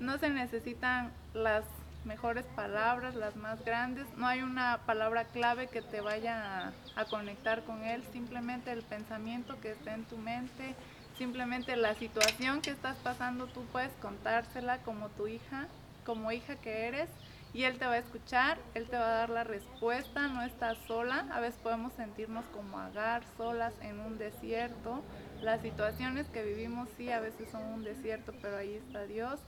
no 0.00 0.18
se 0.18 0.30
necesitan 0.30 1.12
las 1.32 1.64
mejores 2.04 2.44
palabras, 2.56 3.14
las 3.14 3.36
más 3.36 3.64
grandes, 3.64 4.06
no 4.16 4.26
hay 4.26 4.42
una 4.42 4.80
palabra 4.84 5.24
clave 5.24 5.68
que 5.68 5.80
te 5.82 6.00
vaya 6.00 6.72
a, 6.96 7.00
a 7.00 7.04
conectar 7.04 7.62
con 7.62 7.84
Él, 7.84 8.02
simplemente 8.12 8.72
el 8.72 8.82
pensamiento 8.82 9.60
que 9.60 9.72
esté 9.72 9.92
en 9.92 10.04
tu 10.04 10.16
mente, 10.16 10.74
Simplemente 11.18 11.74
la 11.74 11.96
situación 11.96 12.60
que 12.60 12.70
estás 12.70 12.96
pasando 12.98 13.48
tú 13.48 13.64
puedes 13.72 13.90
contársela 14.00 14.78
como 14.82 15.08
tu 15.08 15.26
hija, 15.26 15.66
como 16.08 16.32
hija 16.32 16.56
que 16.56 16.86
eres, 16.86 17.10
y 17.52 17.64
él 17.64 17.78
te 17.78 17.84
va 17.84 17.92
a 17.92 17.98
escuchar, 17.98 18.56
él 18.72 18.88
te 18.88 18.96
va 18.96 19.08
a 19.08 19.18
dar 19.18 19.28
la 19.28 19.44
respuesta, 19.44 20.26
no 20.28 20.40
estás 20.40 20.78
sola, 20.86 21.26
a 21.30 21.38
veces 21.38 21.60
podemos 21.62 21.92
sentirnos 21.92 22.46
como 22.46 22.78
agar, 22.78 23.24
solas 23.36 23.74
en 23.82 24.00
un 24.00 24.16
desierto. 24.16 25.02
Las 25.42 25.60
situaciones 25.60 26.26
que 26.28 26.42
vivimos 26.42 26.88
sí 26.96 27.10
a 27.10 27.20
veces 27.20 27.50
son 27.50 27.62
un 27.62 27.84
desierto, 27.84 28.32
pero 28.40 28.56
ahí 28.56 28.72
está 28.72 29.04
Dios, 29.04 29.38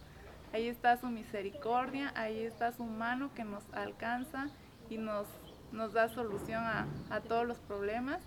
ahí 0.52 0.68
está 0.68 0.98
su 0.98 1.06
misericordia, 1.06 2.12
ahí 2.14 2.40
está 2.40 2.72
su 2.72 2.84
mano 2.84 3.32
que 3.34 3.44
nos 3.44 3.64
alcanza 3.72 4.50
y 4.90 4.98
nos, 4.98 5.26
nos 5.72 5.94
da 5.94 6.10
solución 6.10 6.62
a, 6.62 6.86
a 7.08 7.20
todos 7.20 7.46
los 7.46 7.56
problemas. 7.56 8.20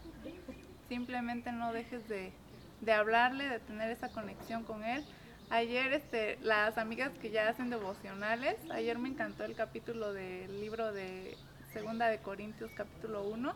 Simplemente 0.90 1.52
no 1.52 1.72
dejes 1.72 2.10
de, 2.10 2.34
de 2.82 2.94
hablarle, 2.94 3.48
de 3.48 3.60
tener 3.60 3.92
esa 3.92 4.10
conexión 4.10 4.64
con 4.64 4.84
él. 4.84 5.06
Ayer, 5.54 5.94
este, 5.94 6.40
las 6.42 6.80
amigas 6.80 7.12
que 7.22 7.30
ya 7.30 7.48
hacen 7.48 7.70
devocionales, 7.70 8.56
ayer 8.72 8.98
me 8.98 9.08
encantó 9.08 9.44
el 9.44 9.54
capítulo 9.54 10.12
del 10.12 10.60
libro 10.60 10.92
de 10.92 11.38
Segunda 11.72 12.08
de 12.08 12.18
Corintios, 12.18 12.72
capítulo 12.76 13.22
1, 13.26 13.54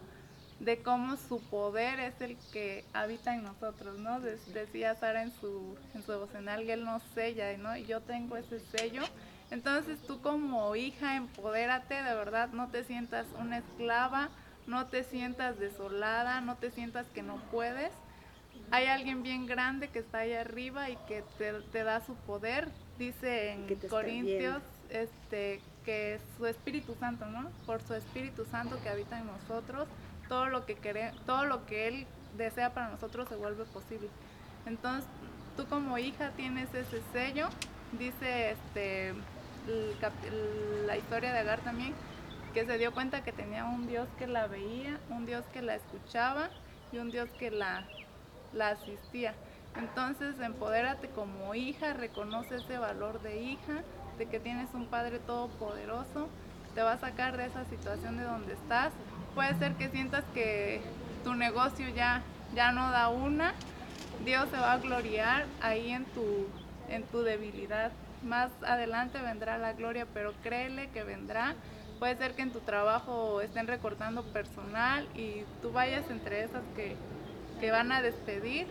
de 0.59 0.83
cómo 0.83 1.17
su 1.17 1.41
poder 1.49 1.99
es 1.99 2.21
el 2.21 2.37
que 2.53 2.85
habita 2.93 3.33
en 3.33 3.41
nosotros, 3.41 3.97
¿no? 3.97 4.19
decía 4.19 4.93
Sara 4.93 5.23
en 5.23 5.31
su, 5.31 5.75
en 5.95 6.03
su 6.03 6.11
devocional 6.11 6.67
que 6.67 6.73
él 6.73 6.85
nos 6.85 7.01
sella, 7.15 7.57
¿no? 7.57 7.75
Y 7.75 7.87
yo 7.87 7.99
tengo 8.01 8.37
ese 8.37 8.59
sello. 8.59 9.01
Entonces 9.49 9.99
tú 10.03 10.21
como 10.21 10.75
hija, 10.75 11.15
empodérate, 11.15 11.95
de 11.95 12.13
verdad, 12.13 12.49
no 12.49 12.67
te 12.67 12.83
sientas 12.83 13.25
una 13.39 13.57
esclava, 13.57 14.29
no 14.67 14.85
te 14.85 15.03
sientas 15.03 15.57
desolada, 15.57 16.41
no 16.41 16.57
te 16.57 16.69
sientas 16.69 17.07
que 17.07 17.23
no 17.23 17.37
puedes 17.49 17.91
hay 18.71 18.87
alguien 18.87 19.23
bien 19.23 19.45
grande 19.45 19.87
que 19.87 19.99
está 19.99 20.19
ahí 20.19 20.33
arriba 20.33 20.89
y 20.89 20.97
que 21.07 21.23
te, 21.37 21.83
da 21.83 22.05
su 22.05 22.15
poder. 22.15 22.69
Dice 22.99 23.51
en 23.51 23.67
Corintios 23.89 24.61
este, 24.89 25.61
que 25.85 26.19
su 26.37 26.45
Espíritu 26.45 26.95
Santo, 26.99 27.25
¿no? 27.27 27.49
Por 27.65 27.81
su 27.81 27.93
Espíritu 27.93 28.45
Santo 28.45 28.79
que 28.81 28.89
habita 28.89 29.19
en 29.19 29.27
nosotros, 29.27 29.87
todo 30.27 30.47
lo 30.47 30.65
que 30.65 30.75
todo 31.25 31.45
lo 31.45 31.65
que 31.65 31.87
Él 31.87 32.07
desea 32.37 32.73
para 32.73 32.89
nosotros 32.89 33.29
se 33.29 33.35
vuelve 33.35 33.63
posible. 33.65 34.09
Entonces, 34.65 35.09
tú 35.55 35.65
como 35.67 35.97
hija 35.97 36.31
tienes 36.31 36.73
ese 36.73 37.01
sello. 37.13 37.49
Dice 37.97 38.51
este, 38.51 39.13
la 40.85 40.97
historia 40.97 41.31
de 41.31 41.39
Agar 41.39 41.61
también, 41.61 41.93
que 42.53 42.65
se 42.65 42.77
dio 42.77 42.93
cuenta 42.93 43.23
que 43.23 43.31
tenía 43.31 43.65
un 43.65 43.87
Dios 43.87 44.09
que 44.17 44.27
la 44.27 44.47
veía, 44.47 44.99
un 45.09 45.25
Dios 45.25 45.45
que 45.53 45.61
la 45.61 45.75
escuchaba 45.75 46.49
y 46.91 46.97
un 46.97 47.11
Dios 47.11 47.29
que 47.39 47.51
la 47.51 47.85
la 48.53 48.69
asistía. 48.69 49.33
Entonces, 49.75 50.39
empodérate 50.39 51.09
como 51.09 51.53
hija, 51.53 51.93
reconoce 51.93 52.55
ese 52.55 52.77
valor 52.77 53.21
de 53.21 53.41
hija, 53.41 53.83
de 54.17 54.25
que 54.25 54.39
tienes 54.39 54.73
un 54.73 54.87
Padre 54.87 55.19
todopoderoso, 55.19 56.29
te 56.73 56.81
va 56.81 56.93
a 56.93 56.97
sacar 56.99 57.37
de 57.37 57.45
esa 57.45 57.65
situación 57.65 58.17
de 58.17 58.23
donde 58.23 58.53
estás. 58.53 58.91
Puede 59.35 59.57
ser 59.59 59.73
que 59.73 59.89
sientas 59.89 60.23
que 60.33 60.81
tu 61.23 61.35
negocio 61.35 61.87
ya, 61.89 62.23
ya 62.55 62.71
no 62.71 62.91
da 62.91 63.09
una, 63.09 63.53
Dios 64.25 64.49
se 64.49 64.57
va 64.57 64.73
a 64.73 64.77
gloriar 64.77 65.45
ahí 65.61 65.91
en 65.91 66.05
tu, 66.05 66.47
en 66.89 67.03
tu 67.03 67.21
debilidad. 67.21 67.91
Más 68.23 68.51
adelante 68.65 69.21
vendrá 69.21 69.57
la 69.57 69.73
gloria, 69.73 70.07
pero 70.13 70.33
créele 70.41 70.89
que 70.89 71.03
vendrá. 71.03 71.55
Puede 71.99 72.15
ser 72.17 72.33
que 72.33 72.41
en 72.41 72.51
tu 72.51 72.59
trabajo 72.59 73.41
estén 73.41 73.67
recortando 73.67 74.23
personal 74.23 75.07
y 75.15 75.43
tú 75.61 75.71
vayas 75.71 76.09
entre 76.09 76.43
esas 76.43 76.63
que 76.75 76.95
que 77.59 77.71
van 77.71 77.91
a 77.91 78.01
despedir, 78.01 78.67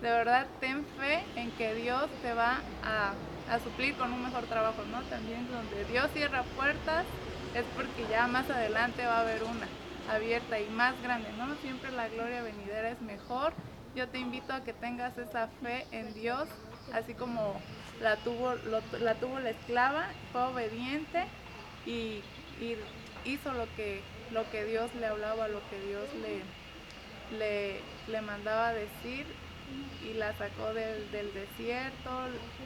de 0.00 0.10
verdad 0.10 0.46
ten 0.60 0.84
fe 0.98 1.22
en 1.36 1.50
que 1.52 1.74
Dios 1.74 2.08
te 2.22 2.34
va 2.34 2.60
a, 2.82 3.14
suplir 3.62 3.94
con 3.94 4.12
un 4.12 4.22
mejor 4.22 4.44
trabajo, 4.44 4.82
¿no? 4.90 5.02
También 5.02 5.46
donde 5.50 5.84
Dios 5.84 6.10
cierra 6.12 6.42
puertas 6.56 7.04
es 7.54 7.64
porque 7.76 8.06
ya 8.10 8.26
más 8.26 8.48
adelante 8.50 9.06
va 9.06 9.18
a 9.18 9.20
haber 9.20 9.44
una 9.44 9.68
abierta 10.12 10.58
y 10.58 10.68
más 10.70 11.00
grande, 11.02 11.28
¿no? 11.38 11.54
Siempre 11.56 11.90
la 11.92 12.08
gloria 12.08 12.42
venidera 12.42 12.90
es 12.90 13.00
mejor. 13.00 13.52
Yo 13.94 14.08
te 14.08 14.18
invito 14.18 14.52
a 14.52 14.64
que 14.64 14.72
tengas 14.72 15.16
esa 15.18 15.48
fe 15.62 15.86
en 15.92 16.12
Dios, 16.14 16.48
así 16.92 17.14
como 17.14 17.60
la 18.00 18.16
tuvo, 18.16 18.54
la, 19.00 19.14
tuvo 19.14 19.38
la 19.38 19.50
esclava, 19.50 20.08
fue 20.32 20.42
obediente 20.42 21.24
y, 21.86 22.22
y, 22.60 22.76
hizo 23.24 23.52
lo 23.52 23.66
que, 23.76 24.02
lo 24.32 24.50
que 24.50 24.64
Dios 24.64 24.92
le 24.96 25.06
hablaba, 25.06 25.48
lo 25.48 25.60
que 25.70 25.78
Dios 25.86 26.08
le, 26.20 26.42
le, 27.38 27.80
le 28.08 28.20
mandaba 28.20 28.72
decir 28.72 29.26
y 30.04 30.14
la 30.14 30.36
sacó 30.36 30.74
del, 30.74 31.10
del, 31.10 31.32
desierto, 31.32 32.10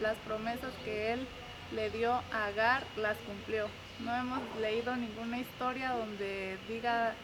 las 0.00 0.16
promesas 0.18 0.72
que 0.84 1.12
él 1.12 1.26
le 1.74 1.90
dio 1.90 2.12
a 2.12 2.46
Agar 2.46 2.82
las 2.96 3.16
cumplió. 3.18 3.68
No 4.00 4.14
hemos 4.14 4.40
leído 4.60 4.94
ninguna 4.96 5.38
historia 5.38 5.92
donde 5.92 6.56
diga 6.68 7.14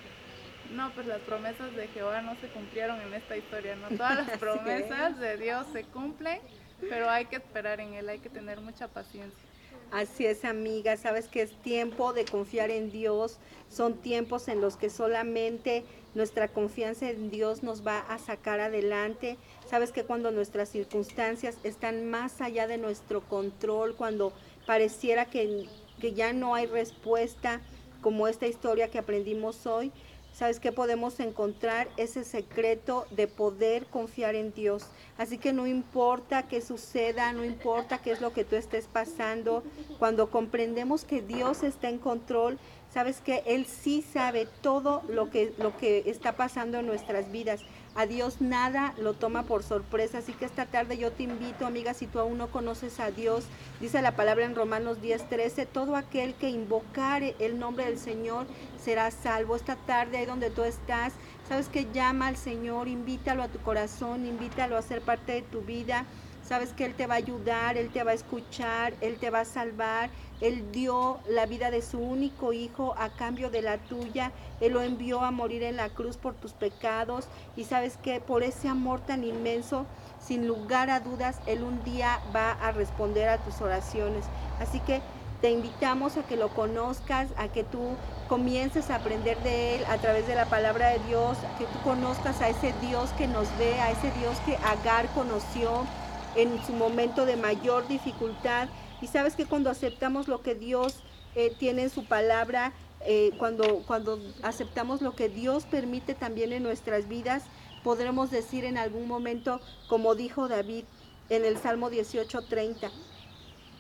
No, 0.71 0.91
pues 0.91 1.07
las 1.07 1.21
promesas 1.21 1.75
de 1.75 1.89
Jehová 1.89 2.21
no 2.23 2.35
se 2.41 2.49
cumplieron 2.49 3.01
en 3.01 3.15
esta 3.15 3.37
historia, 3.37 3.77
¿no? 3.77 3.89
Todas 3.97 4.27
las 4.27 4.39
promesas 4.39 5.19
de 5.19 5.37
Dios 5.37 5.67
se 5.73 5.85
cumplen, 5.85 6.41
pero 6.81 7.09
hay 7.11 7.27
que 7.27 7.37
esperar 7.37 7.81
en 7.81 7.95
Él, 7.95 8.09
hay 8.09 8.19
que 8.19 8.31
tener 8.31 8.61
mucha 8.61 8.89
paciencia. 8.89 9.44
Así 9.91 10.27
es, 10.27 10.45
amiga, 10.45 10.97
sabes 10.97 11.29
que 11.29 11.43
es 11.43 11.53
tiempo 11.63 12.13
de 12.13 12.25
confiar 12.25 12.71
en 12.71 12.91
Dios, 12.91 13.39
son 13.69 13.95
tiempos 13.95 14.49
en 14.49 14.61
los 14.61 14.77
que 14.77 14.91
solamente 14.91 15.85
nuestra 16.15 16.49
confianza 16.49 17.11
en 17.11 17.31
Dios 17.31 17.63
nos 17.63 17.87
va 17.87 18.01
a 18.01 18.19
sacar 18.19 18.61
adelante. 18.61 19.37
Sabes 19.69 19.93
que 19.93 20.05
cuando 20.05 20.31
nuestras 20.31 20.69
circunstancias 20.69 21.59
están 21.63 22.11
más 22.11 22.41
allá 22.41 22.67
de 22.67 22.79
nuestro 22.79 23.21
control, 23.21 23.95
cuando 23.95 24.33
pareciera 24.67 25.27
que, 25.27 25.67
que 26.01 26.13
ya 26.13 26.33
no 26.33 26.55
hay 26.55 26.67
respuesta, 26.67 27.61
como 28.01 28.29
esta 28.29 28.47
historia 28.47 28.91
que 28.91 28.99
aprendimos 28.99 29.67
hoy, 29.67 29.91
¿Sabes 30.35 30.59
qué 30.59 30.73
podemos 30.73 31.21
encontrar? 31.21 31.89
Ese 31.97 32.25
secreto 32.25 33.07
de 33.13 33.29
poder 33.29 33.87
confiar 33.87 34.35
en 34.35 34.53
Dios. 34.53 34.85
Así 35.17 35.39
que 35.39 35.53
no 35.53 35.69
importa 35.69 36.49
qué 36.49 36.61
suceda, 36.61 37.33
no 37.33 37.45
importa 37.45 37.99
qué 37.99 38.11
es 38.11 38.21
lo 38.21 38.33
que 38.33 38.45
tú 38.45 38.57
estés 38.57 38.89
pasando, 38.89 39.63
cuando 40.01 40.31
comprendemos 40.31 41.05
que 41.05 41.23
Dios 41.23 41.63
está 41.63 41.89
en 41.89 41.99
control, 41.99 42.59
sabes 42.93 43.21
que 43.21 43.45
Él 43.47 43.67
sí 43.67 44.03
sabe 44.03 44.49
todo 44.61 45.03
lo 45.09 45.31
que, 45.31 45.55
lo 45.57 45.77
que 45.77 46.03
está 46.07 46.33
pasando 46.33 46.81
en 46.81 46.87
nuestras 46.87 47.31
vidas. 47.31 47.61
A 47.97 48.07
Dios 48.07 48.41
nada 48.41 48.93
lo 48.99 49.15
toma 49.15 49.45
por 49.45 49.63
sorpresa. 49.63 50.19
Así 50.19 50.33
que 50.33 50.45
esta 50.45 50.67
tarde 50.67 50.99
yo 50.99 51.13
te 51.13 51.23
invito, 51.23 51.65
amiga, 51.65 51.95
si 51.95 52.09
tú 52.09 52.19
aún 52.19 52.39
no 52.39 52.49
conoces 52.49 52.99
a 52.99 53.13
Dios, 53.13 53.45
dice 53.81 54.03
la 54.03 54.17
palabra 54.17 54.45
en 54.45 54.57
Romanos 54.57 55.01
10:13, 55.01 55.67
todo 55.67 55.95
aquel 55.95 56.35
que 56.35 56.49
invocare 56.49 57.37
el 57.39 57.59
nombre 57.59 57.85
del 57.85 57.99
Señor 57.99 58.47
será 58.83 59.11
salvo. 59.13 59.55
Esta 59.55 59.77
tarde 59.77 60.19
ahí 60.19 60.27
donde 60.27 60.51
tú 60.51 60.65
estás, 60.65 61.13
sabes 61.49 61.69
que 61.69 61.87
llama 61.93 62.27
al 62.27 62.37
Señor, 62.37 62.89
invítalo 62.89 63.45
a 63.45 63.49
tu 63.49 63.61
corazón, 63.61 64.27
invítalo 64.27 64.77
a 64.77 64.83
ser 64.83 65.01
parte 65.01 65.33
de 65.33 65.43
tu 65.43 65.61
vida. 65.61 66.05
Sabes 66.47 66.75
que 66.75 66.85
Él 66.85 66.95
te 66.95 67.07
va 67.07 67.15
a 67.15 67.19
ayudar, 67.19 67.79
Él 67.79 67.91
te 67.91 68.05
va 68.05 68.11
a 68.11 68.15
escuchar, 68.15 68.93
Él 69.01 69.17
te 69.17 69.31
va 69.31 69.41
a 69.41 69.45
salvar. 69.45 70.11
Él 70.41 70.71
dio 70.73 71.21
la 71.29 71.47
vida 71.47 71.71
de 71.71 71.81
su 71.81 71.99
único 71.99 72.53
hijo 72.53 72.95
a 72.99 73.09
cambio 73.11 73.49
de 73.49 73.63
la 73.63 73.79
tuya. 73.79 74.31
Él 74.61 74.75
lo 74.75 74.83
envió 74.83 75.23
a 75.23 75.31
morir 75.31 75.63
en 75.63 75.77
la 75.77 75.89
cruz 75.89 76.19
por 76.19 76.35
tus 76.35 76.53
pecados. 76.53 77.29
Y 77.57 77.65
sabes 77.65 77.97
que 77.97 78.21
por 78.21 78.43
ese 78.43 78.69
amor 78.69 79.01
tan 79.01 79.25
inmenso, 79.25 79.87
sin 80.21 80.47
lugar 80.47 80.91
a 80.91 81.01
dudas, 81.01 81.41
Él 81.47 81.63
un 81.63 81.83
día 81.83 82.21
va 82.35 82.53
a 82.53 82.73
responder 82.73 83.29
a 83.29 83.39
tus 83.39 83.63
oraciones. 83.63 84.27
Así 84.61 84.81
que 84.81 85.01
te 85.41 85.51
invitamos 85.51 86.17
a 86.17 86.23
que 86.25 86.37
lo 86.37 86.49
conozcas, 86.51 87.29
a 87.39 87.49
que 87.49 87.65
tú 87.65 87.97
comiences 88.29 88.91
a 88.91 88.97
aprender 88.97 89.39
de 89.43 89.77
Él 89.77 89.85
a 89.87 89.97
través 89.97 90.27
de 90.27 90.35
la 90.35 90.47
palabra 90.47 90.89
de 90.89 90.99
Dios, 91.01 91.39
que 91.59 91.65
tú 91.65 91.79
conozcas 91.83 92.41
a 92.43 92.49
ese 92.49 92.75
Dios 92.83 93.11
que 93.19 93.29
nos 93.29 93.47
ve, 93.59 93.81
a 93.81 93.91
ese 93.91 94.11
Dios 94.13 94.37
que 94.47 94.57
Agar 94.57 95.07
conoció 95.15 95.87
en 96.37 96.65
su 96.65 96.73
momento 96.73 97.27
de 97.27 97.37
mayor 97.37 97.87
dificultad. 97.89 98.69
Y 99.01 99.07
sabes 99.07 99.35
que 99.35 99.47
cuando 99.47 99.71
aceptamos 99.71 100.29
lo 100.29 100.43
que 100.43 100.55
Dios 100.55 101.03
eh, 101.35 101.55
tiene 101.59 101.83
en 101.83 101.91
su 101.91 102.07
palabra, 102.07 102.73
eh, 103.01 103.33
cuando, 103.39 103.83
cuando 103.87 104.19
aceptamos 104.43 105.03
lo 105.03 105.15
que 105.15 105.29
Dios 105.29 105.65
permite 105.65 106.15
también 106.15 106.53
en 106.53 106.63
nuestras 106.63 107.09
vidas, 107.09 107.45
podremos 107.83 108.31
decir 108.31 108.65
en 108.65 108.79
algún 108.79 109.07
momento, 109.07 109.61
como 109.89 110.15
dijo 110.15 110.49
David 110.49 110.85
en 111.29 111.45
el 111.45 111.59
Salmo 111.59 111.91
18:30, 111.91 112.91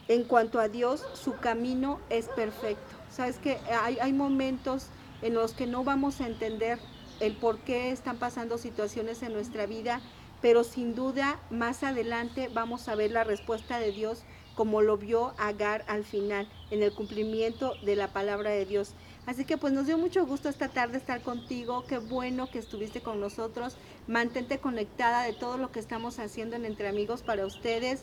en 0.08 0.24
cuanto 0.24 0.60
a 0.60 0.68
Dios, 0.68 1.02
su 1.14 1.36
camino 1.36 2.00
es 2.10 2.26
perfecto. 2.28 2.94
Sabes 3.10 3.38
que 3.38 3.58
hay, 3.82 3.98
hay 3.98 4.12
momentos 4.12 4.88
en 5.22 5.34
los 5.34 5.52
que 5.54 5.66
no 5.66 5.84
vamos 5.84 6.20
a 6.20 6.26
entender 6.26 6.78
el 7.20 7.34
por 7.36 7.58
qué 7.60 7.90
están 7.90 8.18
pasando 8.18 8.58
situaciones 8.58 9.22
en 9.22 9.32
nuestra 9.32 9.66
vida 9.66 10.00
pero 10.44 10.62
sin 10.62 10.94
duda 10.94 11.40
más 11.48 11.82
adelante 11.82 12.50
vamos 12.52 12.88
a 12.88 12.94
ver 12.94 13.10
la 13.12 13.24
respuesta 13.24 13.78
de 13.78 13.92
Dios 13.92 14.24
como 14.54 14.82
lo 14.82 14.98
vio 14.98 15.32
Agar 15.38 15.86
al 15.88 16.04
final, 16.04 16.46
en 16.70 16.82
el 16.82 16.92
cumplimiento 16.92 17.72
de 17.86 17.96
la 17.96 18.08
palabra 18.08 18.50
de 18.50 18.66
Dios. 18.66 18.92
Así 19.24 19.46
que 19.46 19.56
pues 19.56 19.72
nos 19.72 19.86
dio 19.86 19.96
mucho 19.96 20.26
gusto 20.26 20.50
esta 20.50 20.68
tarde 20.68 20.98
estar 20.98 21.22
contigo, 21.22 21.86
qué 21.88 21.96
bueno 21.96 22.50
que 22.50 22.58
estuviste 22.58 23.00
con 23.00 23.20
nosotros, 23.20 23.78
mantente 24.06 24.58
conectada 24.58 25.22
de 25.22 25.32
todo 25.32 25.56
lo 25.56 25.72
que 25.72 25.80
estamos 25.80 26.18
haciendo 26.18 26.56
en 26.56 26.66
Entre 26.66 26.88
Amigos 26.88 27.22
para 27.22 27.46
ustedes, 27.46 28.02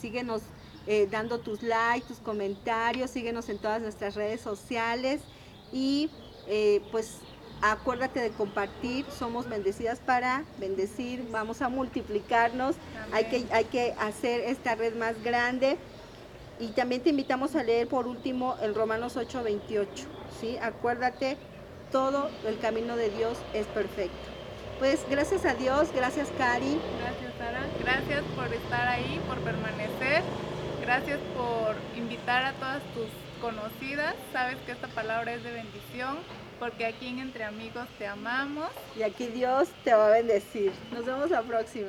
síguenos 0.00 0.42
eh, 0.86 1.08
dando 1.10 1.40
tus 1.40 1.64
likes, 1.64 2.06
tus 2.06 2.18
comentarios, 2.18 3.10
síguenos 3.10 3.48
en 3.48 3.58
todas 3.58 3.82
nuestras 3.82 4.14
redes 4.14 4.40
sociales. 4.40 5.20
Y 5.72 6.10
eh, 6.46 6.80
pues 6.92 7.18
Acuérdate 7.62 8.20
de 8.20 8.30
compartir, 8.30 9.06
somos 9.10 9.48
bendecidas 9.48 9.98
para 9.98 10.44
bendecir, 10.58 11.26
vamos 11.30 11.62
a 11.62 11.68
multiplicarnos, 11.70 12.76
hay 13.12 13.24
que, 13.24 13.46
hay 13.50 13.64
que 13.64 13.94
hacer 13.98 14.40
esta 14.40 14.74
red 14.74 14.94
más 14.94 15.22
grande. 15.22 15.78
Y 16.60 16.68
también 16.68 17.02
te 17.02 17.10
invitamos 17.10 17.54
a 17.56 17.62
leer 17.62 17.88
por 17.88 18.06
último 18.06 18.56
el 18.62 18.74
Romanos 18.74 19.16
8:28, 19.16 19.86
¿sí? 20.40 20.58
Acuérdate, 20.60 21.38
todo 21.90 22.30
el 22.46 22.58
camino 22.58 22.96
de 22.96 23.10
Dios 23.10 23.38
es 23.54 23.66
perfecto. 23.68 24.16
Pues 24.78 25.00
gracias 25.08 25.46
a 25.46 25.54
Dios, 25.54 25.88
gracias 25.94 26.28
Cari. 26.36 26.78
Gracias 27.00 27.32
Sara, 27.38 27.62
gracias 27.80 28.22
por 28.34 28.52
estar 28.52 28.86
ahí, 28.88 29.20
por 29.26 29.38
permanecer, 29.38 30.22
gracias 30.82 31.18
por 31.34 31.74
invitar 31.96 32.44
a 32.44 32.52
todas 32.52 32.82
tus 32.92 33.08
conocidas, 33.40 34.14
sabes 34.32 34.56
que 34.66 34.72
esta 34.72 34.88
palabra 34.88 35.32
es 35.34 35.42
de 35.42 35.52
bendición 35.52 36.18
porque 36.58 36.86
aquí 36.86 37.08
en 37.08 37.18
Entre 37.18 37.44
Amigos 37.44 37.86
te 37.98 38.06
amamos. 38.06 38.68
Y 38.96 39.02
aquí 39.02 39.26
Dios 39.26 39.68
te 39.84 39.94
va 39.94 40.08
a 40.08 40.10
bendecir. 40.10 40.72
Nos 40.92 41.04
vemos 41.04 41.30
la 41.30 41.42
próxima. 41.42 41.84